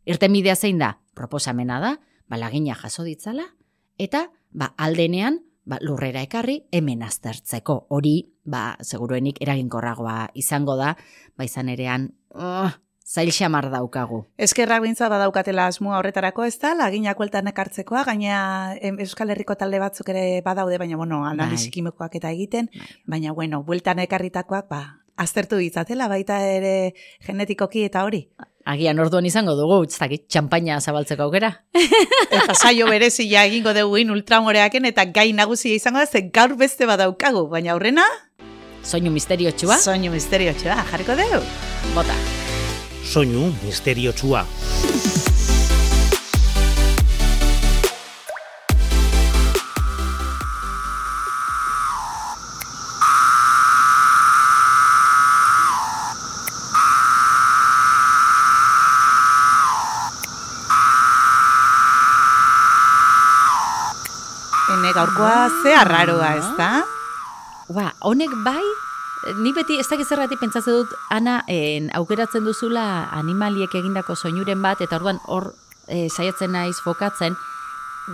Irtenbidea 0.06 0.56
zein 0.56 0.82
da? 0.84 0.98
Proposamena 1.16 1.80
da, 1.80 1.96
ba 2.28 2.38
lagina 2.38 2.76
jaso 2.76 3.08
ditzala, 3.08 3.48
eta 3.98 4.28
ba 4.52 4.74
aldenean 4.78 5.40
ba, 5.66 5.80
lurrera 5.82 6.22
ekarri 6.26 6.60
hemen 6.72 7.04
aztertzeko. 7.04 7.78
Hori, 7.96 8.18
ba, 8.44 8.74
seguruenik 8.84 9.40
eraginkorragoa 9.44 10.34
izango 10.40 10.76
da, 10.80 10.94
ba 11.38 11.48
izan 11.48 11.72
erean, 11.72 12.10
uh, 12.36 12.72
zail 13.06 13.32
xamar 13.32 13.70
daukagu. 13.70 14.26
Eskerrak 14.38 14.82
bintza 14.82 15.10
badaukatela 15.12 15.68
asmoa 15.68 15.98
horretarako 16.00 16.46
ez 16.46 16.58
da, 16.60 16.74
laginak 16.76 17.20
hueltan 17.20 17.48
ekartzekoa, 17.52 18.04
gaina 18.08 18.76
Euskal 18.82 19.30
Herriko 19.30 19.56
talde 19.56 19.80
batzuk 19.80 20.10
ere 20.10 20.42
badaude, 20.46 20.78
baina 20.78 20.98
bueno, 20.98 21.26
analizi 21.26 21.68
Bai. 21.68 21.72
kimikoak 21.78 22.16
eta 22.16 22.32
egiten, 22.32 22.70
Bai. 22.74 22.88
baina 23.06 23.34
bueno, 23.34 23.64
bueltan 23.64 24.00
ekarritakoak, 24.00 24.70
ba, 24.70 24.82
aztertu 25.18 25.58
ditzatela 25.58 26.08
baita 26.08 26.40
ere 26.48 26.94
genetikoki 27.26 27.84
eta 27.86 28.04
hori. 28.04 28.28
Agian 28.66 28.98
orduan 29.04 29.26
izango 29.28 29.58
dugu, 29.60 29.82
ez 29.84 29.98
dakit, 30.00 30.24
txampaina 30.32 30.80
zabaltzeko 30.80 31.26
aukera. 31.26 31.50
Eta 32.32 32.54
saio 32.56 32.88
berezia 32.88 33.44
egingo 33.44 33.74
dugu 33.76 33.98
in 34.00 34.14
ultramoreaken 34.16 34.86
eta 34.86 35.04
gai 35.12 35.34
nagusia 35.34 35.76
izango 35.76 36.00
da, 36.00 36.08
ze 36.08 36.30
gaur 36.32 36.56
beste 36.56 36.88
badaukagu, 36.88 37.50
baina 37.50 37.74
aurrena, 37.74 38.08
Soinu 38.84 39.12
misteriotxua, 39.16 39.78
soinu 39.80 40.12
misteriotxoa, 40.12 40.80
jarriko 40.92 41.16
dugu. 41.20 41.44
bota. 41.96 42.16
Soinu 43.04 43.54
misteriotsua. 43.64 44.46
Gaurkoa 64.94 65.50
ze 65.64 65.72
arraroa, 65.74 66.28
ez 66.38 66.50
da? 66.54 66.84
Ba, 67.74 67.88
honek 68.06 68.36
bai, 68.46 68.62
ni 69.44 69.54
beti 69.56 69.80
ez 69.80 69.88
dakit 69.88 70.08
zergatik 70.08 70.40
pentsatzen 70.42 70.74
dut, 70.82 70.92
Ana, 71.10 71.44
en, 71.48 71.90
aukeratzen 71.96 72.44
duzula 72.46 73.10
animaliek 73.16 73.74
egindako 73.76 74.16
soinuren 74.16 74.62
bat, 74.62 74.82
eta 74.82 74.98
orduan 75.00 75.20
hor 75.28 75.54
e, 75.88 76.08
saiatzen 76.10 76.52
naiz 76.52 76.76
fokatzen, 76.84 77.36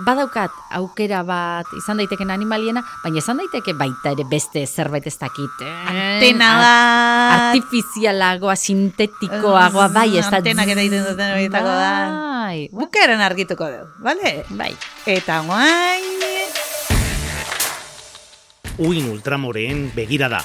badaukat 0.05 0.53
aukera 0.77 1.23
bat 1.25 1.65
izan 1.77 1.97
daiteken 1.97 2.29
animaliena, 2.29 2.83
baina 3.03 3.17
izan 3.23 3.39
daiteke 3.41 3.73
baita 3.73 4.11
ere 4.13 4.25
beste 4.29 4.61
zerbait 4.67 5.07
ez 5.09 5.15
dakit. 5.17 5.49
eh, 5.65 5.89
Antena 5.89 6.49
bat. 6.59 7.39
Artifizialagoa, 7.39 8.55
sintetikoagoa, 8.55 9.87
bai, 9.89 10.17
ez 10.17 10.27
da... 10.29 10.37
Antenak 10.37 10.69
eraiten 10.75 11.05
duten 11.07 11.33
horietako 11.33 11.73
da. 11.73 11.91
Bai, 12.45 12.69
Bukaren 12.73 13.21
argituko 13.21 13.65
dugu, 13.65 13.89
bale? 14.05 14.45
bai. 14.49 14.75
Eta 15.05 15.41
guain... 15.47 16.05
Uin 18.79 19.09
ultramoreen 19.11 19.89
begirada. 19.95 20.39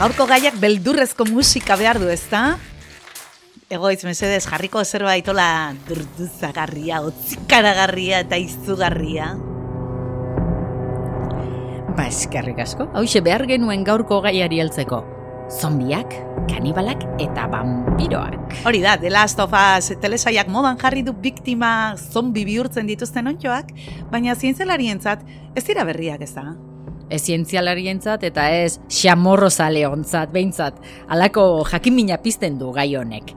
Gaurko 0.00 0.24
gaiak 0.24 0.54
beldurrezko 0.56 1.26
musika 1.28 1.76
behar 1.76 1.98
du, 2.00 2.06
ezta? 2.08 2.54
Egoitz, 3.70 4.00
mesedez, 4.08 4.46
jarriko 4.48 4.80
zerbait 4.80 5.26
ola 5.28 5.74
durduzagarria, 5.86 7.02
otzikaragarria 7.04 8.22
eta 8.24 8.38
izugarria. 8.40 9.34
Ba, 11.98 12.06
eskerrik 12.06 12.62
asko. 12.64 12.88
Hauxe 12.96 13.20
behar 13.26 13.44
genuen 13.50 13.84
gaurko 13.84 14.22
gaiari 14.24 14.62
heltzeko. 14.64 15.02
Zombiak, 15.50 16.16
kanibalak 16.48 17.04
eta 17.20 17.44
vampiroak. 17.52 18.56
Hori 18.64 18.80
da, 18.80 18.96
The 18.96 19.12
Last 19.12 19.44
of 19.44 19.52
Us 19.52 19.92
telesaiak 20.00 20.48
modan 20.48 20.80
jarri 20.80 21.04
du 21.04 21.12
biktima 21.12 21.92
zombi 21.98 22.46
bihurtzen 22.48 22.88
dituzten 22.88 23.28
ontxoak, 23.34 23.76
baina 24.08 24.38
zientzialarientzat 24.38 25.28
ez 25.52 25.68
dira 25.68 25.84
berriak 25.84 26.24
ez 26.24 26.32
da. 26.38 26.48
Ez 27.10 27.24
zientzialarientzat 27.26 28.22
eta 28.28 28.46
ez 28.54 28.78
xamorro 28.88 29.50
zaleontzat, 29.50 30.30
behintzat, 30.32 30.78
alako 31.10 31.64
jakimina 31.66 32.20
pizten 32.22 32.58
du 32.58 32.70
gai 32.72 32.94
honek. 32.96 33.34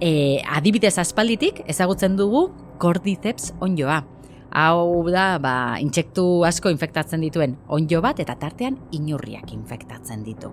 E, 0.00 0.42
adibidez 0.44 0.98
aspalditik 1.00 1.62
ezagutzen 1.66 2.18
dugu 2.18 2.50
cordyceps 2.78 3.54
onjoa. 3.64 4.02
Hau 4.56 5.04
da, 5.10 5.36
ba, 5.42 5.76
intsektu 5.82 6.44
asko 6.48 6.70
infektatzen 6.72 7.24
dituen 7.24 7.56
onjo 7.72 8.00
bat 8.04 8.20
eta 8.20 8.36
tartean 8.40 8.78
inurriak 8.96 9.52
infektatzen 9.56 10.22
ditu. 10.24 10.52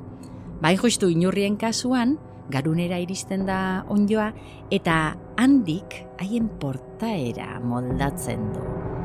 Bai 0.63 0.75
justu 0.79 1.11
inurrien 1.11 1.59
kasuan, 1.59 2.17
garunera 2.51 2.99
iristen 2.99 3.45
da 3.47 3.83
onjoa 3.91 4.31
eta 4.71 5.15
handik 5.39 6.01
haien 6.19 6.49
portaera 6.59 7.59
moldatzen 7.63 8.51
du. 8.55 9.02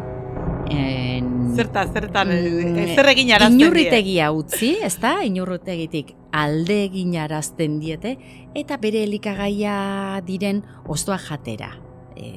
En, 0.70 1.54
Zerta, 1.56 1.86
zertan, 1.90 2.28
Mm, 2.28 2.74
mm, 2.76 2.94
zer 2.94 3.08
egin 3.08 3.32
arazten 3.32 3.58
die? 3.58 3.66
Inurritegia 3.66 4.30
utzi, 4.32 4.76
ezta? 4.84 5.24
Inurritegitik 5.26 6.14
alde 6.30 6.84
egin 6.84 7.16
arazten 7.18 7.80
diete 7.80 8.16
eta 8.54 8.76
bere 8.76 9.02
elikagaia 9.02 10.20
diren 10.26 10.62
ostoa 10.86 11.18
jatera. 11.18 11.72
E, 12.14 12.30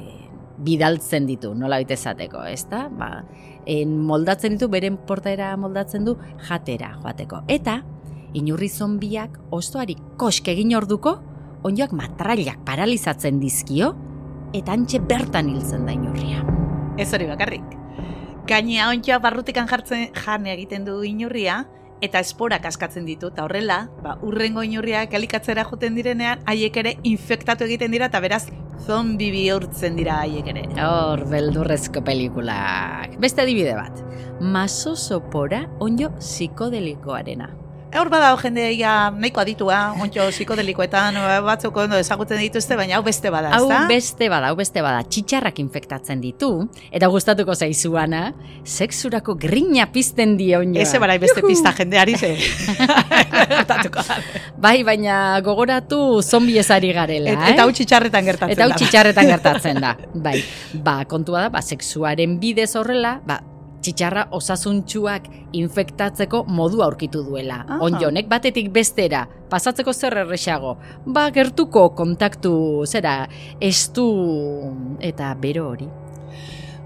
bidaltzen 0.58 1.28
ditu, 1.28 1.54
nola 1.56 1.78
bite 1.82 1.94
esateko, 1.94 2.44
ezta? 2.50 2.88
Ba, 2.90 3.24
en, 3.66 3.98
moldatzen 4.08 4.58
ditu, 4.58 4.70
beren 4.70 4.98
portaera 4.98 5.56
moldatzen 5.58 6.06
du 6.06 6.16
jatera 6.48 6.96
joateko. 7.02 7.44
Eta 7.48 7.84
inurri 8.34 8.70
zombiak 8.70 9.38
ostoari 9.52 9.98
kosk 10.18 10.48
egin 10.48 10.74
orduko, 10.78 11.20
onjoak 11.64 11.94
matrailak 11.94 12.64
paralizatzen 12.66 13.40
dizkio, 13.40 13.94
eta 14.54 14.74
antxe 14.74 15.00
bertan 15.00 15.50
hiltzen 15.52 15.86
da 15.86 15.94
inurria. 15.94 16.42
Ez 16.98 17.14
hori 17.14 17.30
bakarrik. 17.30 17.81
Gainea 18.48 18.90
ontxoa 18.90 19.20
barrutikan 19.22 19.68
jartzen 19.70 20.10
jan 20.18 20.48
egiten 20.50 20.86
du 20.86 21.02
inurria, 21.06 21.62
eta 22.02 22.20
esporak 22.26 22.66
askatzen 22.66 23.06
ditu, 23.06 23.30
eta 23.30 23.46
horrela, 23.46 23.84
ba, 24.02 24.18
urrengo 24.26 24.64
inurriak 24.66 25.14
elikatzera 25.14 25.64
joten 25.70 25.96
direnean, 25.96 26.42
haiek 26.50 26.82
ere 26.82 26.96
infektatu 27.08 27.68
egiten 27.70 27.94
dira, 27.94 28.10
eta 28.10 28.20
beraz, 28.24 28.48
zombi 28.82 29.30
bihurtzen 29.34 29.96
dira 30.00 30.18
haiek 30.24 30.50
ere. 30.56 30.66
Hor, 30.82 31.26
beldurrezko 31.30 32.02
pelikulak. 32.06 33.18
Beste 33.22 33.46
adibide 33.46 33.78
bat. 33.78 34.02
Masosopora 34.42 35.68
onjo 35.80 36.10
psikodelikoarena. 36.18 37.52
Hor 37.92 38.08
badao 38.08 38.38
jende 38.40 38.70
ja 38.80 39.10
nahiko 39.12 39.42
aditua, 39.42 39.78
ontxo 40.00 40.30
psikodelikoetan 40.32 41.18
batzuk 41.44 41.76
ondo 41.84 41.98
ezagutzen 42.00 42.40
dituzte, 42.40 42.78
baina 42.80 42.96
hau 42.96 43.04
beste 43.04 43.28
bada, 43.34 43.50
Hau 43.58 43.66
ezta? 43.66 43.80
beste 43.90 44.30
bada, 44.32 44.48
hau 44.48 44.56
beste 44.56 44.80
bada. 44.86 45.02
Txitxarrak 45.04 45.60
infektatzen 45.60 46.22
ditu, 46.24 46.50
eta 46.92 47.10
gustatuko 47.12 47.52
zaizuana, 47.52 48.22
sexurako 48.64 49.36
grina 49.36 49.90
pizten 49.92 50.38
die 50.40 50.56
onjoa. 50.56 50.86
Eze 50.86 51.02
barai 51.04 51.18
beste 51.20 51.44
pista 51.44 51.74
jendeari 51.78 52.16
ze. 52.18 52.32
Da. 53.72 53.78
Bai, 54.62 54.82
baina 54.88 55.40
gogoratu 55.44 56.22
zombi 56.24 56.58
ezari 56.60 56.92
garela, 56.96 57.32
Et, 57.32 57.38
eh? 57.40 57.52
eta 57.54 57.64
hau 57.66 57.72
txitxarretan 57.76 58.26
gertatzen 58.26 58.56
Eta 58.56 58.64
hau 58.66 58.72
da. 58.72 58.78
txitxarretan 58.80 59.30
gertatzen 59.32 59.80
da. 59.84 59.94
Bai, 60.14 60.38
ba, 60.74 61.02
kontua 61.10 61.46
da, 61.46 61.50
ba, 61.54 61.62
sexuaren 61.62 62.38
bidez 62.42 62.72
horrela, 62.80 63.18
ba, 63.28 63.40
txitxarra 63.82 64.28
osasuntxuak 64.38 65.28
infektatzeko 65.58 66.44
modu 66.48 66.84
aurkitu 66.86 67.24
duela. 67.26 67.62
Aha. 67.68 67.80
Onjonek 67.88 68.30
batetik 68.32 68.72
bestera, 68.74 69.26
pasatzeko 69.52 69.94
zer 69.94 70.18
erresago. 70.26 70.78
Ba, 71.06 71.30
gertuko 71.36 71.90
kontaktu, 71.98 72.54
zera, 72.88 73.26
estu 73.60 74.08
eta 75.00 75.34
bero 75.42 75.72
hori. 75.74 75.90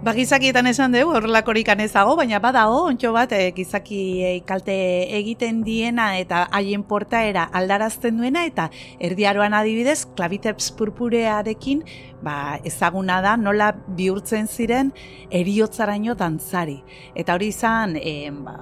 Ba, 0.04 0.12
gizakietan 0.14 0.68
esan 0.68 0.92
dugu, 0.94 1.14
horrelakorik 1.16 1.70
anezago, 1.72 2.18
baina 2.20 2.38
badago, 2.44 2.82
ontxo 2.90 3.14
bat, 3.16 3.32
e, 3.32 3.54
gizaki 3.56 4.00
eh, 4.28 4.34
kalte 4.46 4.76
egiten 5.18 5.62
diena 5.64 6.10
eta 6.20 6.44
haien 6.54 6.84
portaera 6.84 7.46
aldarazten 7.56 8.20
duena, 8.20 8.44
eta 8.46 8.68
erdiaroan 9.00 9.56
adibidez, 9.56 10.04
klaviteps 10.18 10.68
purpurearekin, 10.78 11.86
ba, 12.22 12.60
ezaguna 12.68 13.22
da, 13.24 13.38
nola 13.40 13.72
bihurtzen 13.98 14.52
ziren 14.52 14.92
eriotzaraino 15.32 16.14
dantzari. 16.20 16.82
Eta 17.16 17.40
hori 17.40 17.50
izan, 17.56 17.96
e, 17.96 18.30
ba, 18.36 18.60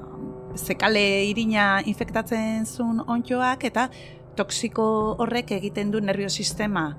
zekale 0.55 1.03
irina 1.31 1.81
infektatzen 1.89 2.69
zuen 2.69 3.01
ontxoak, 3.07 3.65
eta 3.73 3.89
toksiko 4.37 4.85
horrek 5.17 5.57
egiten 5.57 5.91
du 5.91 5.99
nerviosistema 6.01 6.91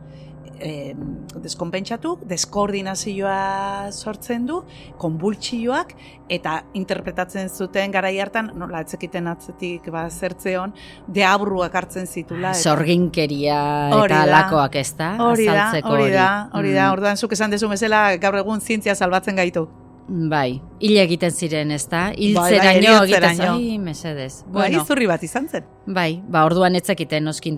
eh, 0.61 0.95
deskonpentsatu, 1.43 2.19
deskoordinazioa 2.31 3.91
sortzen 3.93 4.47
du, 4.47 4.63
konbultsioak, 4.99 5.95
eta 6.29 6.63
interpretatzen 6.75 7.49
zuten 7.51 7.93
garai 7.93 8.15
hartan, 8.21 8.51
nola 8.59 8.81
etzekiten 8.85 9.27
atzetik 9.29 9.91
ba, 9.93 10.07
zertzeon, 10.11 10.73
deabruak 11.09 11.75
hartzen 11.75 12.07
zitula. 12.07 12.51
eta- 12.53 12.63
Zorginkeria 12.63 13.61
eta 14.05 14.25
da. 14.27 14.27
lakoak 14.27 14.77
ez 14.77 14.95
da? 14.97 15.17
Hori 15.21 15.47
da, 15.47 15.71
hori 15.85 16.11
da, 16.13 16.29
hori 16.53 16.73
da, 16.73 16.89
Mm, 16.89 16.93
orduan 16.93 17.17
zuk 17.17 17.33
esan 17.33 17.51
dezu 17.51 17.69
bezala 17.69 18.17
gaur 18.17 18.37
egun 18.37 18.61
zientzia 18.61 18.95
salbatzen 18.95 19.37
gaitu. 19.37 19.69
Bai, 20.07 20.61
hile 20.85 21.01
egiten 21.03 21.31
ziren, 21.33 21.71
ez 21.73 21.87
da? 21.89 22.11
bai, 22.11 22.17
Hiltzeraino 22.27 22.91
egiten 23.05 23.23
heriotzeraino. 23.25 23.55
zai, 23.57 23.79
mesedez. 23.79 24.43
Bai, 24.45 24.53
Bueno, 24.53 24.85
zurri 24.85 25.07
bat 25.07 25.23
izan 25.23 25.49
zen. 25.49 25.65
bai, 25.87 26.23
ba, 26.29 26.45
orduan 26.45 26.75
etzekiten 26.77 27.25
noski 27.25 27.49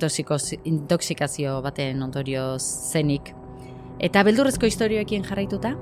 intoxikazio 0.64 1.60
baten 1.62 2.02
ondorio 2.02 2.56
zenik. 2.58 3.34
Eta 3.98 4.22
beldurrezko 4.22 4.66
historioekin 4.66 5.24
jarraituta, 5.24 5.74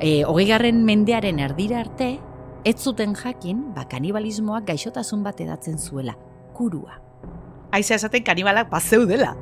e, 0.00 0.22
hogei 0.24 0.46
garren 0.48 0.84
mendearen 0.84 1.38
erdira 1.38 1.80
arte, 1.80 2.18
ez 2.64 2.76
zuten 2.80 3.14
jakin, 3.14 3.74
ba, 3.74 3.84
kanibalismoak 3.84 4.64
gaixotasun 4.66 5.22
bat 5.22 5.40
edatzen 5.40 5.78
zuela, 5.78 6.16
kurua. 6.54 7.00
Aiza 7.72 7.94
esaten 7.94 8.24
kanibalak 8.24 8.70
bazeudela. 8.70 9.34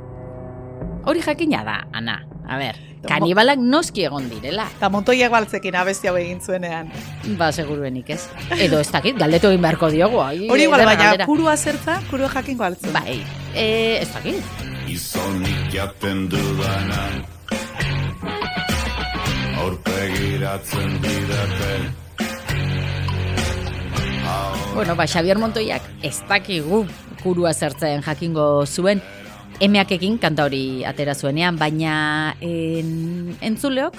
Hori 1.06 1.20
jakina 1.22 1.62
da, 1.64 1.84
Ana. 1.92 2.26
A 2.46 2.58
ber, 2.60 2.76
kanibalak 3.08 3.58
noski 3.58 4.04
egon 4.04 4.26
direla. 4.28 4.66
Eta 4.76 4.90
montoiak 4.92 5.30
baltzekin 5.32 5.76
abesti 5.80 6.08
hau 6.10 6.16
egin 6.20 6.40
zuenean. 6.44 6.90
Ba, 7.38 7.50
seguruenik 7.52 8.10
ez. 8.12 8.26
Edo 8.60 8.80
ez 8.84 8.90
dakit, 8.92 9.16
galdetu 9.18 9.48
egin 9.48 9.62
beharko 9.64 9.88
diogu. 9.90 10.20
Ai, 10.20 10.48
Hori 10.50 10.66
igual, 10.68 10.84
baina 10.84 11.02
galdera. 11.02 11.26
kurua 11.26 11.56
zertza, 11.56 12.00
kurua 12.10 12.28
jakinko 12.34 12.64
altzen. 12.68 12.92
Bai, 12.92 13.22
e, 13.54 13.98
ez 14.02 14.10
dakit. 14.12 14.44
Gizonik 14.84 15.70
jaten 15.72 16.26
dudana 16.28 17.06
Aurpegiratzen 19.64 20.98
didate 21.00 21.72
Bueno, 24.74 24.96
ba, 24.96 25.06
Xavier 25.06 25.38
Montoiak 25.38 25.82
ez 26.02 26.18
dakigu 26.28 26.82
kurua 27.22 27.54
zertzen 27.54 28.02
jakingo 28.02 28.66
zuen, 28.66 29.00
emeakekin 29.60 30.18
kanta 30.18 30.46
hori 30.48 30.84
atera 30.86 31.14
zuenean, 31.14 31.58
baina 31.58 32.34
en, 32.42 33.36
entzuleok, 33.44 33.96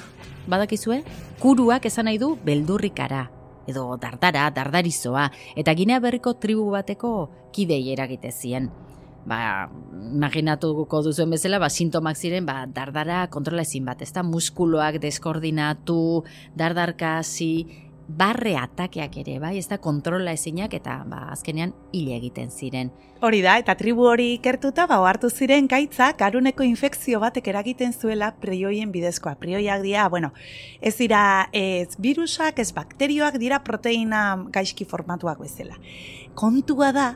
badakizue, 0.52 1.02
kuruak 1.40 1.86
esan 1.88 2.10
nahi 2.10 2.20
du 2.22 2.36
beldurrikara, 2.46 3.26
edo 3.70 3.96
dardara, 4.02 4.50
dardarizoa, 4.56 5.30
eta 5.56 5.76
ginea 5.78 6.02
berriko 6.04 6.36
tribu 6.42 6.70
bateko 6.76 7.14
kidei 7.56 7.88
eragite 7.94 8.32
zien. 8.32 8.70
Ba, 9.26 9.66
imaginatuko 10.14 11.00
duzuen 11.02 11.32
bezala, 11.34 11.58
ba, 11.58 11.72
sintomak 11.74 12.20
ziren, 12.20 12.46
ba, 12.46 12.68
dardara 12.70 13.24
kontrola 13.34 13.64
ezin 13.66 13.88
bat, 13.88 14.04
ezta 14.06 14.22
muskuloak 14.22 15.00
deskoordinatu, 15.02 16.22
dardarkasi, 16.54 17.54
barre 18.08 18.54
atakeak 18.60 19.18
ere, 19.18 19.40
bai, 19.42 19.56
ez 19.58 19.68
da 19.68 19.80
kontrola 19.82 20.34
ezinak 20.36 20.74
eta 20.78 21.00
ba, 21.10 21.24
azkenean 21.34 21.74
hile 21.96 22.16
egiten 22.20 22.52
ziren. 22.52 22.92
Hori 23.26 23.42
da, 23.42 23.56
eta 23.58 23.74
tribu 23.80 24.06
hori 24.06 24.28
ikertuta, 24.36 24.86
ba, 24.90 25.00
hartu 25.10 25.30
ziren 25.30 25.68
gaitza, 25.72 26.12
garuneko 26.18 26.64
infekzio 26.68 27.20
batek 27.24 27.48
eragiten 27.50 27.94
zuela 27.94 28.32
prioien 28.42 28.92
bidezkoa. 28.94 29.36
Prioiak 29.42 29.82
dira, 29.82 30.08
bueno, 30.10 30.34
ez 30.82 30.96
dira 31.00 31.50
ez 31.54 31.98
virusak, 31.98 32.60
ez 32.60 32.72
bakterioak 32.76 33.40
dira 33.42 33.64
proteina 33.64 34.26
gaizki 34.54 34.86
formatuak 34.86 35.42
bezala. 35.42 35.80
Kontua 36.36 36.92
da, 36.94 37.08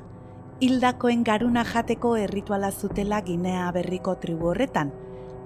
hildakoen 0.59 1.23
garuna 1.23 1.63
jateko 1.67 2.15
errituala 2.17 2.71
zutela 2.71 3.21
Ginea 3.21 3.69
berriko 3.75 4.15
tribu 4.15 4.51
horretan. 4.55 4.91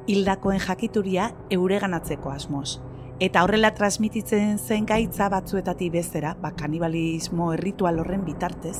Hildakoen 0.08 0.60
jakituria 0.60 1.30
eureganatzeko 1.52 2.32
asmoz. 2.32 2.80
Eta 3.22 3.44
horrela 3.46 3.70
transmititzen 3.78 4.58
zen 4.58 4.88
gaitza 4.90 5.28
batzuetatik 5.30 5.92
bezera, 5.94 6.34
ba, 6.42 6.50
kanibalismo 6.58 7.52
erritual 7.54 8.00
horren 8.02 8.24
bitartez. 8.26 8.78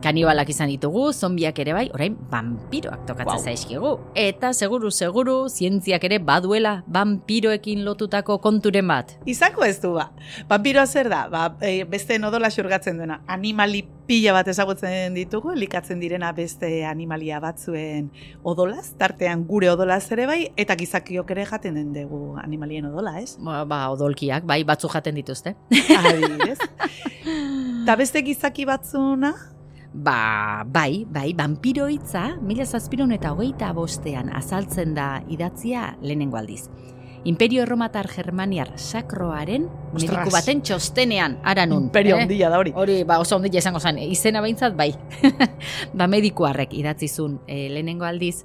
Kanibalak 0.00 0.48
izan 0.48 0.70
ditugu, 0.72 1.10
zombiak 1.12 1.58
ere 1.60 1.74
bai, 1.76 1.90
orain 1.92 2.14
vampiroak 2.30 3.02
tokatzen 3.06 3.36
Wow. 3.36 3.44
zaizkigu. 3.44 3.90
Eta 4.16 4.52
seguru, 4.56 4.90
seguru, 4.90 5.48
zientziak 5.52 6.04
ere 6.08 6.18
baduela 6.18 6.82
vampiroekin 6.88 7.84
lotutako 7.84 8.38
konturen 8.40 8.88
bat. 8.88 9.12
Izako 9.26 9.64
ez 9.64 9.78
du 9.82 9.92
ba. 9.98 10.10
Vampiroa 10.48 10.86
zer 10.86 11.10
da? 11.12 11.26
Ba, 11.28 11.54
e, 11.60 11.84
beste 11.84 12.18
nodola 12.18 12.48
xurgatzen 12.50 12.96
duena. 12.96 13.20
Animali 13.28 13.84
pila 14.06 14.32
bat 14.32 14.48
ezagutzen 14.48 15.14
ditugu, 15.14 15.52
likatzen 15.54 16.00
direna 16.00 16.32
beste 16.32 16.84
animalia 16.86 17.38
batzuen 17.38 18.10
odolaz, 18.42 18.94
tartean 18.98 19.44
gure 19.46 19.68
odolaz 19.70 20.10
ere 20.12 20.26
bai, 20.26 20.40
eta 20.56 20.74
gizakiok 20.80 21.30
ere 21.30 21.44
jaten 21.46 21.74
den 21.74 21.92
dugu 21.92 22.34
animalien 22.42 22.86
odola, 22.88 23.20
ez? 23.20 23.36
Ba, 23.38 23.64
ba 23.68 23.84
odolkiak, 23.92 24.44
bai, 24.48 24.64
batzu 24.64 24.88
jaten 24.88 25.14
dituzte. 25.14 25.54
Adibidez. 25.70 26.58
Ta 27.86 27.96
beste 27.96 28.22
gizaki 28.24 28.64
batzuna, 28.64 29.34
Ba, 29.92 30.62
bai, 30.70 31.04
bai, 31.10 31.32
vampiro 31.34 31.88
hitza, 31.90 32.36
mila 32.46 32.62
zazpiron 32.62 33.10
eta 33.10 33.32
hogeita 33.34 33.72
bostean 33.74 34.30
azaltzen 34.30 34.94
da 34.94 35.16
idatzia 35.28 35.96
lehenengo 36.00 36.38
aldiz. 36.38 36.68
Imperio 37.24 37.64
Erromatar 37.66 38.06
Germaniar 38.08 38.70
sakroaren 38.78 39.66
mediku 39.92 40.30
baten 40.32 40.62
txostenean, 40.62 41.36
ara 41.44 41.66
nun. 41.66 41.90
imperio 41.90 42.16
eh? 42.16 42.22
handia 42.22 42.48
da 42.48 42.60
hori. 42.62 42.72
Hori, 42.72 43.02
ba, 43.04 43.18
oso 43.20 43.36
ondila 43.36 43.58
esango 43.58 43.80
zen, 43.80 43.98
izena 43.98 44.40
behintzat, 44.40 44.78
bai. 44.78 44.94
ba, 45.98 46.06
medikuarrek 46.06 46.72
idatzizun 46.78 47.40
e, 47.48 47.66
lehenengo 47.74 48.06
aldiz, 48.06 48.44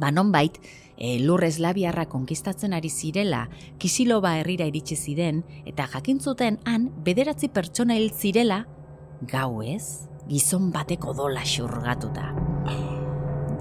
ba, 0.00 0.10
nonbait, 0.10 0.56
e, 0.96 1.18
lur 1.20 1.44
eslabiarra 1.44 2.08
konkistatzen 2.10 2.74
ari 2.74 2.90
zirela, 2.90 3.44
kisiloba 3.78 4.38
herrira 4.40 4.66
iritsi 4.66 4.96
ziren, 4.96 5.44
eta 5.68 5.86
jakintzuten 5.92 6.58
han, 6.64 6.90
bederatzi 7.04 7.52
pertsona 7.52 8.00
hil 8.00 8.10
zirela, 8.10 8.64
gau 9.30 9.62
ez, 9.62 10.05
gizon 10.28 10.70
bateko 10.74 11.14
dola 11.14 11.44
xurgatuta. 11.46 12.30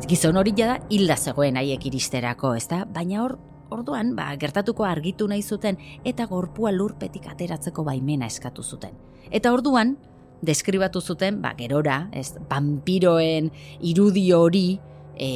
Gizon 0.09 0.37
hori 0.37 0.53
jada 0.57 0.79
hilda 0.89 1.17
zegoen 1.17 1.57
haiek 1.57 1.85
iristerako, 1.89 2.53
ezta? 2.57 2.83
Baina 2.93 3.23
hor, 3.23 3.37
orduan, 3.73 4.13
ba, 4.17 4.27
gertatuko 4.39 4.85
argitu 4.85 5.27
nahi 5.29 5.41
zuten 5.41 5.79
eta 6.05 6.27
gorpua 6.29 6.73
lurpetik 6.75 7.29
ateratzeko 7.31 7.85
baimena 7.87 8.29
eskatu 8.29 8.63
zuten. 8.63 8.93
Eta 9.31 9.53
orduan, 9.53 9.95
deskribatu 10.45 11.01
zuten, 11.01 11.41
ba, 11.41 11.55
gerora, 11.57 12.05
ez, 12.13 12.33
vampiroen 12.49 13.49
irudi 13.81 14.27
hori, 14.35 14.67
e, 15.17 15.29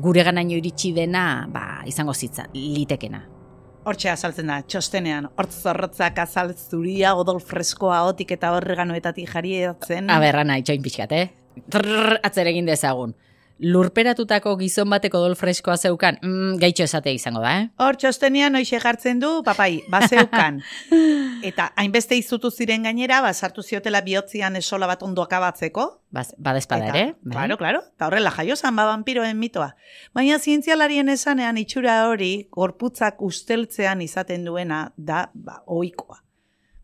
gure 0.00 0.24
ganaino 0.24 0.56
iritsi 0.56 0.94
dena, 0.96 1.44
ba, 1.52 1.82
izango 1.90 2.14
zitza, 2.14 2.46
litekena. 2.54 3.33
Hortxe 3.84 4.08
azaltzen 4.08 4.48
da, 4.48 4.62
txostenean, 4.64 5.26
hortz 5.36 5.58
zorrotzak 5.60 6.16
azal 6.22 6.54
zuria, 6.56 7.10
odol 7.20 7.40
freskoa 7.44 7.98
otik 8.08 8.30
eta 8.38 8.54
horreganoetatik 8.56 9.28
jarietzen. 9.28 10.08
A 10.08 10.16
berra 10.22 10.44
nahi, 10.48 10.64
txoin 10.64 10.84
pixkat, 10.86 11.12
eh? 11.12 11.26
Trrr, 11.70 12.16
atzer 12.24 12.48
egin 12.48 12.70
dezagun. 12.70 13.12
Lurperatutako 13.62 14.56
gizon 14.58 14.90
bateko 14.90 15.20
dol 15.22 15.36
freskoa 15.38 15.76
zeukan, 15.78 16.18
mm, 16.22 16.56
gaitxo 16.58 16.88
esatea 16.88 17.14
izango 17.14 17.40
da, 17.40 17.52
eh? 17.60 17.68
Hor 17.78 17.94
txostenean 17.96 18.58
hoxe 18.58 18.80
jartzen 18.82 19.20
du, 19.22 19.30
papai, 19.46 19.84
bazeukan. 19.92 20.58
Eta 21.48 21.68
hainbeste 21.78 22.18
izutu 22.18 22.50
ziren 22.50 22.82
gainera, 22.82 23.20
ba, 23.22 23.30
sartu 23.32 23.62
ziotela 23.62 24.00
bihotzian 24.02 24.56
esola 24.56 24.88
bat 24.90 25.02
ondo 25.06 25.22
akabatzeko. 25.22 25.86
Baz, 26.10 26.32
badezpada 26.38 26.90
Eta, 26.90 26.98
ere, 26.98 27.14
bai? 27.22 27.36
Claro, 27.36 27.58
claro. 27.62 27.84
Eta 27.94 28.08
horrela 28.10 28.34
jaiozan 28.34 28.74
ba 28.76 28.88
vampiroen 28.90 29.38
mitoa. 29.38 29.70
Baina 30.14 30.38
zientzialarien 30.38 31.08
esanean 31.08 31.58
itxura 31.58 32.08
hori 32.08 32.48
gorputzak 32.50 33.22
usteltzean 33.22 34.02
izaten 34.02 34.44
duena 34.44 34.88
da 34.96 35.28
ba, 35.34 35.62
ohikoa. 35.66 36.23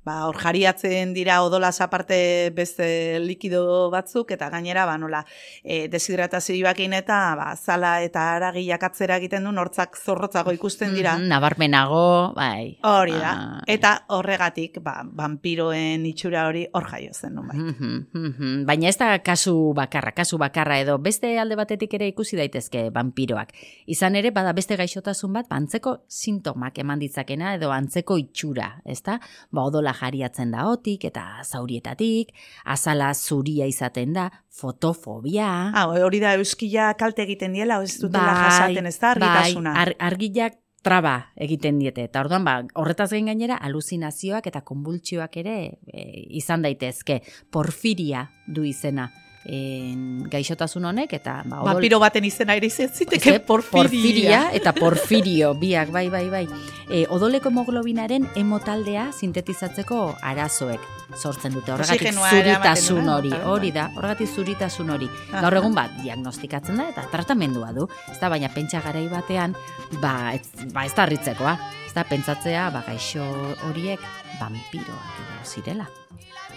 Ba, 0.01 0.25
hor 0.25 0.39
jariatzen 0.41 1.13
dira 1.13 1.43
odolaz 1.45 1.83
aparte 1.85 2.17
beste 2.57 3.19
likido 3.21 3.91
batzuk 3.93 4.31
eta 4.33 4.49
gainera 4.49 4.87
ba 4.89 4.95
nola 4.97 5.19
e, 5.63 5.89
deshidratazioakin 5.93 6.95
eta 6.97 7.19
ba, 7.37 7.51
zala 7.57 7.99
eta 8.01 8.23
aragiak 8.39 8.87
atzera 8.89 9.19
egiten 9.21 9.45
du 9.45 9.53
hortzak 9.61 9.99
zorrotzago 10.01 10.55
ikusten 10.57 10.95
dira. 10.97 11.19
Mhm, 11.19 11.29
nabarmenago, 11.29 12.33
bai. 12.35 12.79
Hori 12.83 13.13
da. 13.13 13.33
Ah, 13.35 13.61
Eta 13.69 13.91
horregatik, 14.17 14.79
ba, 14.81 15.03
vampiroen 15.05 16.07
itxura 16.09 16.47
hori 16.49 16.65
hor 16.73 16.89
jaio 16.89 17.13
zen 17.13 17.35
nun 17.35 17.51
bai. 17.51 17.59
Mhm, 17.59 17.93
mhm. 18.15 18.65
Baina 18.67 18.89
ez 18.89 18.97
da 18.97 19.11
kasu 19.23 19.75
bakarra, 19.77 20.15
kasu 20.17 20.39
bakarra 20.39 20.81
edo 20.81 20.97
beste 20.99 21.35
alde 21.39 21.61
batetik 21.61 21.93
ere 22.01 22.09
ikusi 22.09 22.41
daitezke 22.41 22.89
vampiroak. 22.95 23.53
Izan 23.87 24.17
ere, 24.17 24.31
bada 24.33 24.57
beste 24.57 24.81
gaixotasun 24.81 25.37
bat, 25.37 25.49
ba, 25.51 25.61
antzeko 25.61 25.99
sintomak 26.09 26.79
eman 26.81 26.99
ditzakena 27.05 27.55
edo 27.59 27.71
antzeko 27.71 28.17
itxura, 28.17 28.81
ezta? 28.89 29.21
Ba, 29.53 29.69
odola 29.69 29.90
jariatzen 29.97 30.51
da 30.55 30.67
otik 30.71 31.05
eta 31.09 31.25
zaurietatik, 31.45 32.33
azala 32.65 33.13
zuria 33.15 33.67
izaten 33.67 34.13
da, 34.17 34.31
fotofobia, 34.51 35.51
Ah, 35.75 35.87
hori 35.89 36.21
da 36.21 36.35
euskila 36.39 36.93
kalte 36.99 37.23
egiten 37.23 37.55
diela, 37.57 37.81
ez 37.83 37.99
dutela 38.01 38.35
jasaten, 38.35 38.87
ez 38.87 38.99
da, 38.99 39.15
argitasuna. 39.15 39.73
Bai, 39.73 39.81
ar, 39.83 39.95
argiak 40.11 40.59
traba 40.83 41.15
egiten 41.37 41.79
diete. 41.81 42.05
Eta 42.09 42.23
orduan, 42.25 42.45
ba, 42.45 42.59
horretaz 42.81 43.11
gain 43.13 43.29
gainera, 43.31 43.59
aluzinazioak 43.61 44.47
eta 44.51 44.63
konbultsioak 44.67 45.37
ere 45.43 45.57
e, 45.87 46.05
izan 46.41 46.65
daitezke. 46.65 47.21
Porfiria 47.53 48.29
du 48.49 48.65
izena 48.65 49.11
en, 49.45 50.27
gaixotasun 50.31 50.85
honek, 50.85 51.13
eta 51.17 51.39
ba, 51.47 51.63
odol- 51.63 51.75
Vampiro 51.75 51.99
baten 52.03 52.25
izena 52.29 52.55
ere 52.59 52.67
izan 52.69 52.91
ziteke 52.93 53.33
Ze, 53.33 53.41
porfiria. 53.41 53.83
porfiria 53.83 54.41
eta 54.53 54.73
porfirio, 54.83 55.55
biak, 55.55 55.91
bai, 55.91 56.09
bai, 56.13 56.29
bai. 56.29 56.43
E, 56.91 57.07
odoleko 57.09 57.49
hemoglobinaren 57.49 58.29
hemotaldea 58.37 59.11
sintetizatzeko 59.17 60.17
arazoek 60.23 60.81
sortzen 61.17 61.55
dute. 61.55 61.73
Horregatik 61.73 62.13
zuritasun 62.13 63.09
hori, 63.09 63.33
hori 63.47 63.71
da, 63.73 63.89
horregatik 63.97 64.29
zuritasun 64.29 64.91
hori. 64.91 65.09
Gaur 65.33 65.57
egun 65.63 65.75
bat, 65.75 65.91
diagnostikatzen 66.03 66.77
da 66.77 66.89
eta 66.93 67.07
tratamendua 67.11 67.73
du. 67.73 67.89
Ez 68.13 68.19
da, 68.21 68.29
baina 68.29 68.51
pentsa 68.53 68.83
garai 68.85 69.07
batean, 69.09 69.57
ba, 70.03 70.35
ez, 70.35 70.45
ba, 70.75 70.85
ez 70.85 70.95
da 70.95 71.07
harritzekoa. 71.07 71.57
Ez 71.87 71.95
da, 71.97 72.05
pentsatzea, 72.05 72.69
ba, 72.71 72.85
gaixo 72.87 73.25
horiek 73.71 74.01
vampiroak 74.39 75.21
edo 75.25 75.45
zirela. 75.49 75.89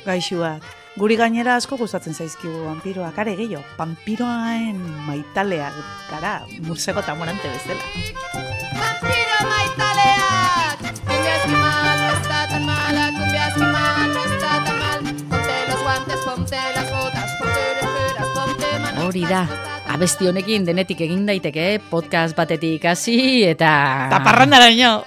Gaixuak. 0.06 0.83
Guri 0.94 1.16
gainera 1.18 1.56
asko 1.58 1.74
gustatzen 1.80 2.14
zaizkigu 2.14 2.68
vampiroak, 2.68 3.18
are 3.18 3.34
gehiago. 3.36 3.64
Vampiroaen 3.80 4.78
maitaleak 5.08 5.74
gara, 6.12 6.34
mursego 6.68 7.02
eta 7.02 7.16
morante 7.18 7.50
bezala. 7.50 7.82
Vampiro 8.78 9.40
maitaleak 9.50 10.84
Cumbia 11.04 11.36
esquimal, 11.40 11.98
no 11.98 12.12
está 12.14 12.40
tan 12.52 12.66
mala 12.68 13.06
Cumbia 13.18 13.48
esquimal, 13.48 14.14
no 14.14 14.24
está 14.24 14.52
tan 14.66 14.80
mal 14.80 15.00
Ponte 15.30 15.56
los 15.70 15.82
guantes, 15.82 16.20
ponte 16.26 16.58
las 16.76 16.92
botas 16.92 17.32
Ponte 17.40 17.62
orejeras, 17.72 18.28
ponte 18.36 18.68
manotas 18.80 19.06
Hori 19.08 19.24
da, 19.30 19.42
abesti 19.96 20.28
honekin 20.30 20.66
denetik 20.66 21.02
egin 21.08 21.26
daiteke, 21.26 21.80
podcast 21.90 22.38
batetik 22.38 22.86
hasi 22.86 23.18
eta... 23.50 23.72
Eta 24.12 24.22
parrandara 24.26 24.70
ino. 24.70 25.04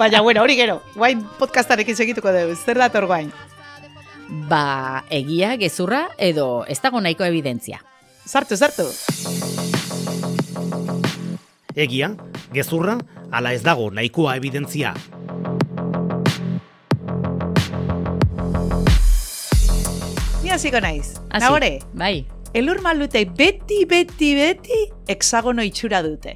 Baina, 0.00 0.20
bueno, 0.22 0.42
hori 0.42 0.56
gero. 0.56 0.80
Guain 0.94 1.22
podcastarekin 1.40 1.96
segituko 1.96 2.32
dugu. 2.32 2.56
Zer 2.56 2.80
dator 2.80 3.06
guain? 3.08 3.32
Ba, 4.28 5.04
egia, 5.10 5.54
gezurra, 5.56 6.08
edo 6.18 6.64
ez 6.66 6.80
dago 6.82 6.98
nahiko 7.00 7.22
evidentzia. 7.24 7.78
Sartu, 8.26 8.56
sartu. 8.58 8.88
Egia, 11.78 12.08
gezurra, 12.50 12.96
ala 13.30 13.52
ez 13.54 13.62
dago 13.62 13.86
nahikoa 13.94 14.34
evidentzia. 14.40 14.94
Ni 20.42 20.50
hasiko 20.50 20.80
naiz. 20.82 21.14
Hasi. 21.30 21.44
Nagore, 21.44 21.70
Bai, 21.94 22.26
elur 22.52 22.82
malutei 22.82 23.28
beti, 23.30 23.84
beti, 23.86 24.34
beti 24.34 24.82
hexagono 25.06 25.62
itxura 25.62 26.02
dute. 26.02 26.34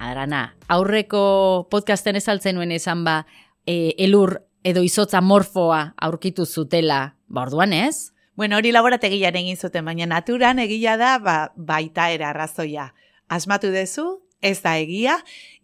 Arana, 0.00 0.54
aurreko 0.72 1.68
podcasten 1.68 2.16
ezaltzen 2.16 2.56
nuen 2.56 2.72
esan 2.72 3.04
ba, 3.04 3.26
e, 3.66 3.92
elur 3.98 4.38
edo 4.68 4.84
izotza 4.84 5.20
morfoa 5.24 5.94
aurkitu 5.96 6.44
zutela, 6.46 7.16
ba 7.28 7.46
orduan 7.46 7.72
ez? 7.72 8.12
Bueno, 8.38 8.58
hori 8.60 8.70
laborategian 8.70 9.36
egin 9.40 9.56
zuten, 9.56 9.84
baina 9.88 10.06
naturan 10.06 10.60
egia 10.62 10.96
da 11.00 11.16
ba, 11.18 11.36
baita 11.56 12.10
era 12.14 12.30
arrazoia. 12.30 12.92
Asmatu 13.28 13.72
dezu, 13.74 14.06
ez 14.40 14.60
da 14.62 14.76
egia, 14.78 15.16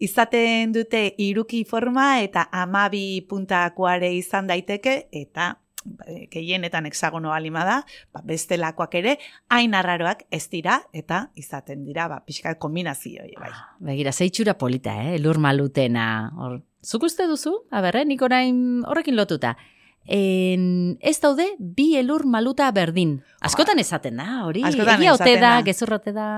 izaten 0.02 0.72
dute 0.74 1.04
iruki 1.22 1.62
forma 1.68 2.22
eta 2.24 2.48
amabi 2.50 3.20
puntakoare 3.30 4.10
izan 4.16 4.50
daiteke, 4.50 4.96
eta 5.12 5.54
gehienetan 6.30 6.86
hexagono 6.86 7.32
alima 7.32 7.64
da, 7.64 7.76
ba, 8.12 8.22
bestelakoak 8.24 8.94
ere, 9.00 9.18
hain 9.52 9.74
arraroak 9.76 10.24
ez 10.34 10.46
dira, 10.52 10.80
eta 10.92 11.28
izaten 11.40 11.84
dira, 11.84 12.08
ba, 12.08 12.22
pixka 12.24 12.54
kombinazio, 12.60 13.26
bai. 13.40 13.52
Begira, 13.84 14.12
zeitxura 14.12 14.56
polita, 14.58 14.96
eh? 15.02 15.14
elur 15.18 15.38
malutena. 15.38 16.06
Hor, 16.36 16.58
zuk 16.84 17.06
uste 17.10 17.28
duzu? 17.30 17.54
Aber, 17.70 17.96
eh? 18.00 18.04
nik 18.08 18.22
orain 18.24 18.84
horrekin 18.88 19.16
lotuta. 19.16 19.54
En, 20.04 20.98
ez 21.00 21.16
daude 21.22 21.46
bi 21.58 21.94
elur 21.96 22.26
maluta 22.28 22.68
berdin. 22.76 23.22
Askotan 23.40 23.80
esaten 23.80 24.20
da, 24.20 24.44
hori. 24.44 24.64
Askotan 24.64 25.00
egia 25.00 25.14
ote 25.16 25.36
da. 25.40 25.56
gezurrote 25.64 26.12
da. 26.12 26.28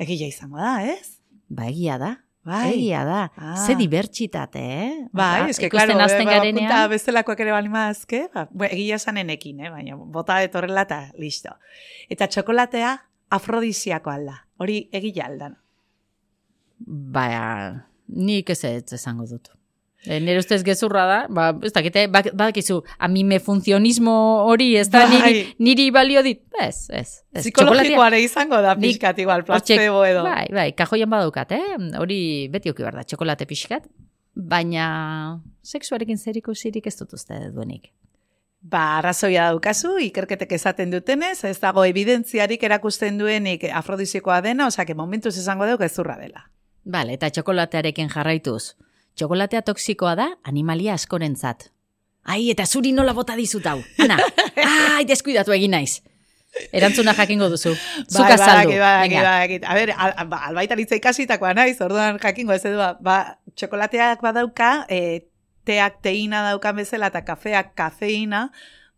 Egia 0.00 0.28
izango 0.28 0.60
da, 0.60 0.76
ez? 0.84 1.20
Ba, 1.48 1.68
egia 1.70 1.96
da. 2.00 2.16
Bai. 2.44 2.74
Egia 2.74 3.04
da. 3.08 3.20
Ah. 3.40 3.54
Ze 3.56 3.74
dibertsitate, 3.74 4.60
eh? 4.60 4.90
Bai, 5.12 5.40
Ba, 5.44 5.48
eske, 5.48 5.70
ikusten 5.70 5.94
klaro, 5.94 6.04
hasten 6.04 6.26
ba, 6.28 6.34
garenean. 6.36 6.90
bestelakoak 6.92 7.40
ere 7.40 7.54
balima 7.56 7.86
azke, 7.88 8.26
ba, 8.34 8.46
egia 8.68 8.98
esanenekin, 9.00 9.60
eh, 9.64 9.70
baina 9.72 9.96
bota 9.96 10.42
etorrela 10.44 10.84
eta 10.84 11.00
listo. 11.16 11.54
Eta 12.12 12.28
txokolatea 12.28 12.92
afrodisiako 13.30 14.10
alda, 14.12 14.36
hori 14.60 14.88
egia 14.92 15.24
aldan. 15.30 15.56
Ba, 16.84 17.26
nik 18.08 18.50
ez 18.50 18.62
ez 18.64 18.92
esango 18.92 19.24
dut. 19.26 19.48
E, 20.06 20.20
nire 20.20 20.38
ustez 20.38 20.60
gezurra 20.64 21.06
da, 21.08 21.18
ba, 21.32 21.46
ez 21.64 21.72
dakite, 21.72 22.06
bak- 22.12 22.34
badakizu, 22.36 22.82
amime 22.98 23.38
funtzionismo 23.40 24.12
hori, 24.44 24.74
ez 24.76 24.90
da, 24.92 25.06
Bai. 25.08 25.16
niri, 25.16 25.44
niri 25.58 25.90
balio 25.90 26.22
dit, 26.22 26.42
ez, 26.60 26.90
ez. 26.90 27.22
ez. 27.32 27.40
Psikologikoa 27.40 28.10
ere 28.12 28.20
izango 28.20 28.60
da 28.60 28.76
pixkat 28.76 29.18
igual, 29.24 29.44
placebo 29.48 30.04
edo. 30.04 30.22
Bai, 30.28 30.44
bai, 30.52 30.66
kajoian 30.76 31.08
badaukat, 31.08 31.56
eh? 31.56 31.78
Hori 31.98 32.20
beti 32.52 32.68
oki 32.74 32.84
behar 32.84 33.00
da, 33.00 33.06
txokolate 33.08 33.48
pixkat. 33.48 33.88
Baina 34.34 35.40
sexuarekin 35.62 36.18
zerikusirik 36.18 36.86
ez 36.90 36.96
dut 36.98 37.12
uste 37.16 37.38
duenik. 37.54 37.92
Ba, 38.60 38.98
arrazoia 38.98 39.50
daukazu, 39.52 39.98
ikerketek 40.06 40.52
esaten 40.56 40.90
dutenez, 40.92 41.44
ez 41.44 41.58
dago 41.60 41.84
evidentziarik 41.84 42.62
erakusten 42.64 43.18
duenik 43.20 43.64
afrodisikoa 43.72 44.40
dena, 44.44 44.66
osake 44.66 44.94
momentuz 44.96 45.36
esango 45.38 45.66
dugu 45.68 45.84
gezurra 45.84 46.16
dela. 46.20 46.50
Bale, 46.84 47.16
eta 47.16 47.28
txokolatearekin 47.30 48.08
jarraituz. 48.12 48.74
Txokolatea 49.14 49.62
toksikoa 49.62 50.14
da 50.18 50.26
animalia 50.50 50.94
askorentzat. 50.98 51.68
Ai, 52.24 52.48
eta 52.50 52.64
zuri 52.66 52.90
nola 52.96 53.12
bota 53.14 53.36
dizut 53.36 53.66
hau. 53.68 53.78
Ana, 54.00 54.16
ai, 54.96 55.04
deskuidatu 55.06 55.52
egin 55.54 55.74
naiz. 55.76 56.00
Erantzuna 56.72 57.12
jakingo 57.18 57.48
duzu. 57.50 57.74
Zuk 57.74 58.22
Bai, 58.22 58.32
azaldu. 58.32 58.70
badakit, 58.70 58.80
badakit, 58.80 59.10
Venga. 59.10 59.22
badakit. 59.26 59.64
A 59.66 59.74
ber, 59.74 59.92
al, 59.98 60.28
ba, 60.30 60.40
albaitaritza 60.48 60.98
ikasitakoa 60.98 61.52
naiz, 61.58 61.76
orduan 61.82 62.18
jakingo 62.22 62.54
ez 62.54 62.62
edu, 62.70 62.78
ba, 63.02 63.18
txokolateak 63.58 64.22
badauka, 64.22 64.70
e, 64.88 65.26
teak 65.66 65.98
teina 66.04 66.44
daukan 66.50 66.76
bezala 66.82 67.10
eta 67.12 67.24
kafeak 67.26 67.74
kafeina, 67.78 68.48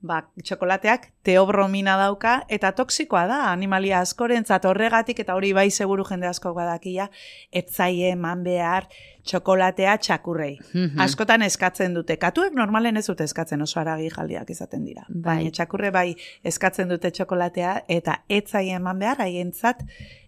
ba, 0.01 0.21
txokolateak 0.43 1.09
teobromina 1.27 1.97
dauka, 1.99 2.37
eta 2.53 2.71
toksikoa 2.77 3.25
da, 3.31 3.39
animalia 3.51 4.01
askorentzat 4.05 4.67
horregatik, 4.69 5.21
eta 5.25 5.35
hori 5.35 5.53
bai 5.57 5.69
seguru 5.71 6.05
jende 6.09 6.29
asko 6.29 6.53
badakia, 6.55 7.09
etzaie 7.51 8.13
eman 8.13 8.45
behar 8.45 8.89
txokolatea 9.27 9.97
txakurrei. 9.99 10.59
Mhm. 10.73 11.01
Askotan 11.03 11.43
eskatzen 11.43 11.95
dute. 11.95 12.19
Katuek 12.23 12.55
normalen 12.55 12.97
ez 12.97 13.07
dute 13.07 13.25
eskatzen 13.25 13.63
oso 13.63 13.81
aragi 13.81 14.11
jaldiak 14.15 14.51
izaten 14.51 14.85
dira. 14.85 15.07
Bai. 15.09 15.41
Baina 15.41 15.51
txakurre 15.51 15.91
bai 15.91 16.15
eskatzen 16.45 16.89
dute 16.89 17.11
txokolatea 17.11 17.83
eta 17.89 18.21
etzai 18.29 18.69
eman 18.77 18.99
behar 19.03 19.25
haientzat 19.27 19.83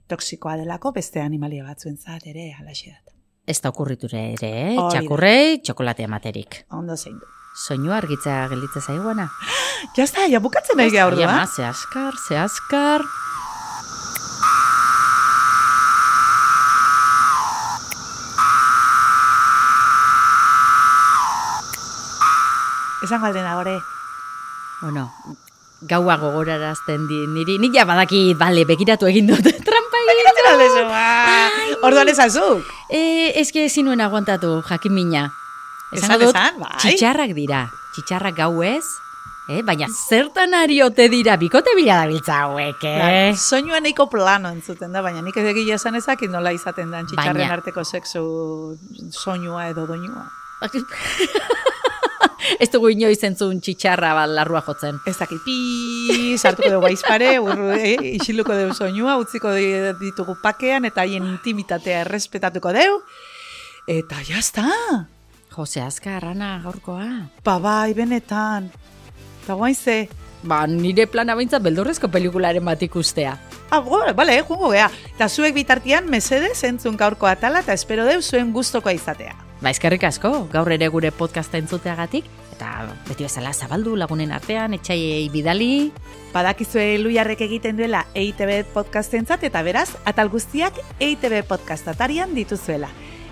toksikoa 0.08 0.56
delako 0.56 0.92
beste 0.96 1.20
animalia 1.22 1.64
batzuentzat 1.68 2.26
ere 2.26 2.52
alaxe 2.58 2.90
da. 2.90 3.14
Ez 3.48 3.60
da 3.64 3.70
okurriture 3.72 4.20
ere, 4.34 4.50
eh? 4.66 4.76
Txakurrei 4.76 5.60
txokolatea 5.64 6.08
materik. 6.08 6.64
Ondo 6.70 6.96
zein 6.96 7.16
du. 7.16 7.37
Soinua 7.54 7.96
argitzea 7.96 8.48
gelitze 8.48 8.80
zaiguana. 8.80 9.28
Ja 9.96 10.04
está, 10.08 10.26
ja 10.28 10.40
bukatzen 10.40 10.76
nahi 10.76 10.90
gaur 10.90 11.16
da. 11.16 11.46
ze 11.46 11.64
askar, 11.64 12.14
ze 12.16 12.36
askar. 12.38 13.04
Esan 23.02 23.22
galdena 23.22 23.54
gore. 23.54 23.78
Bueno, 24.80 25.10
gaua 25.80 26.16
gogorarazten 26.18 27.06
di, 27.08 27.26
niri, 27.26 27.58
ni 27.58 27.70
ja 27.74 27.84
badaki, 27.84 28.34
bale, 28.34 28.64
begiratu 28.66 29.06
egin 29.06 29.26
dut, 29.30 29.46
trampa 29.68 30.04
egin 30.12 30.30
dut. 30.30 31.82
Orduan 31.82 32.08
ezazuk. 32.08 32.66
E, 32.90 33.32
eske 33.40 33.64
ezin 33.64 33.86
nuen 33.86 34.00
aguantatu, 34.00 34.58
jakin 34.68 34.92
mina. 34.92 35.28
Esan, 35.92 36.18
dut, 36.20 36.34
esan, 36.36 36.58
bai. 36.60 36.74
txitxarrak 36.82 37.32
dira, 37.36 37.62
txitxarrak 37.94 38.36
gau 38.36 38.62
ez, 38.62 38.84
eh? 39.48 39.62
baina 39.64 39.86
zertan 39.88 40.52
ari 40.54 40.82
ote 40.84 41.08
dira, 41.08 41.36
bikote 41.40 41.72
bila 41.76 41.96
dabiltza 42.02 42.42
hauek, 42.44 42.84
eh? 42.84 43.32
Soinua 43.36 43.80
neiko 43.80 44.08
plano 44.12 44.50
entzuten 44.52 44.92
da, 44.92 45.00
baina 45.02 45.22
nik 45.24 45.36
egia 45.40 45.76
esan 45.80 45.96
ezakit 45.96 46.28
nola 46.30 46.52
izaten 46.52 46.90
den 46.92 47.06
txitxarren 47.08 47.40
Baina- 47.40 47.54
arteko 47.56 47.84
sexu 47.84 48.76
soinua 49.10 49.68
edo 49.70 49.86
doinua. 49.88 50.26
ez 52.62 52.68
dugu 52.72 52.88
inoiz 52.94 53.20
entzun 53.26 53.60
txitxarra 53.62 54.12
bat 54.16 54.30
larrua 54.32 54.60
jotzen. 54.66 54.98
Ez 55.06 55.16
dakit, 55.18 55.40
pi, 55.44 56.34
sartuko 56.38 56.70
dugu 56.76 56.88
aizpare, 56.90 57.36
urru, 57.42 57.70
eh, 57.76 57.96
isiluko 58.18 58.54
dugu 58.56 58.74
soinua, 58.76 59.16
utziko 59.22 59.52
di- 59.56 59.94
ditugu 60.00 60.36
pakean, 60.42 60.84
eta 60.88 61.04
haien 61.06 61.26
intimitatea 61.32 62.02
errespetatuko 62.06 62.72
dugu. 62.76 63.00
Eta 63.88 64.20
jazta, 64.26 64.66
Jose 65.58 65.80
Azkar, 65.82 66.24
Ana, 66.24 66.60
gaurkoa. 66.62 67.28
ba 67.44 67.58
bai, 67.58 67.92
benetan. 67.94 68.70
Eta 69.42 69.54
guain 69.58 69.74
ze, 69.74 70.08
Ba, 70.46 70.68
nire 70.70 71.08
plana 71.10 71.34
behintzat 71.34 71.62
beldurrezko 71.64 72.06
pelikularen 72.14 72.64
bat 72.64 72.82
ikustea. 72.82 73.32
ah, 73.70 73.80
go, 73.80 73.98
bale, 74.14 74.36
jungo 74.46 74.70
gea. 74.70 74.86
Eta 75.16 75.28
zuek 75.28 75.52
bitartian, 75.54 76.06
mesedez, 76.08 76.62
entzun 76.64 76.96
gaurko 76.96 77.26
atala, 77.26 77.58
eta 77.66 77.72
espero 77.74 78.04
deu 78.06 78.22
zuen 78.22 78.52
gustokoa 78.52 78.92
izatea. 78.94 79.34
Ba, 79.60 79.70
eskerrik 79.74 80.04
asko, 80.04 80.46
gaur 80.52 80.70
ere 80.70 80.86
gure 80.88 81.10
podcasta 81.10 81.58
entzuteagatik, 81.58 82.24
eta 82.54 82.86
beti 83.08 83.24
bezala 83.26 83.52
zabaldu 83.52 83.96
lagunen 83.96 84.30
artean, 84.32 84.74
etxaiei 84.78 85.28
bidali, 85.28 85.90
Badakizue 86.32 86.98
Luiarrek 87.02 87.40
egiten 87.40 87.76
duela 87.76 88.04
EITB 88.14 88.70
podcastentzat 88.74 89.42
eta 89.42 89.62
beraz, 89.66 89.88
atal 90.04 90.28
guztiak 90.30 90.74
EITB 91.00 91.42
podcastatarian 91.48 92.34
dituzuela. 92.36 92.88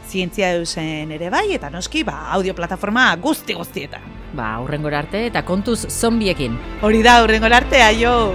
Zientzia 0.07 0.53
eusen 0.55 1.11
ere 1.13 1.31
bai, 1.31 1.49
eta 1.57 1.71
noski, 1.71 2.05
ba, 2.07 2.31
audio 2.37 2.55
plataforma 2.55 3.09
guzti 3.17 3.55
guztietan. 3.55 4.15
ba, 4.37 4.55
aurrengora 4.61 4.99
arte, 5.01 5.27
eta 5.27 5.43
kontuz 5.43 5.87
zombiekin. 5.89 6.59
Hori 6.83 7.03
da, 7.03 7.23
hurrengo 7.23 7.47
arte, 7.47 7.81
aio! 7.83 8.35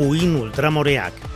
Uin 0.00 0.36
ultramoreak. 0.40 1.29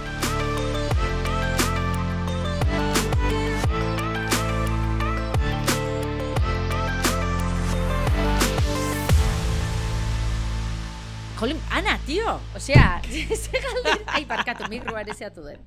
Tío, 12.24 12.40
osea, 12.56 13.02
ze 13.42 13.60
galdera, 13.60 14.00
ai, 14.06 14.24
barkatu, 14.24 14.64
mikroa 14.70 15.02
ere 15.04 15.12
zeatu 15.12 15.42
den. 15.44 15.58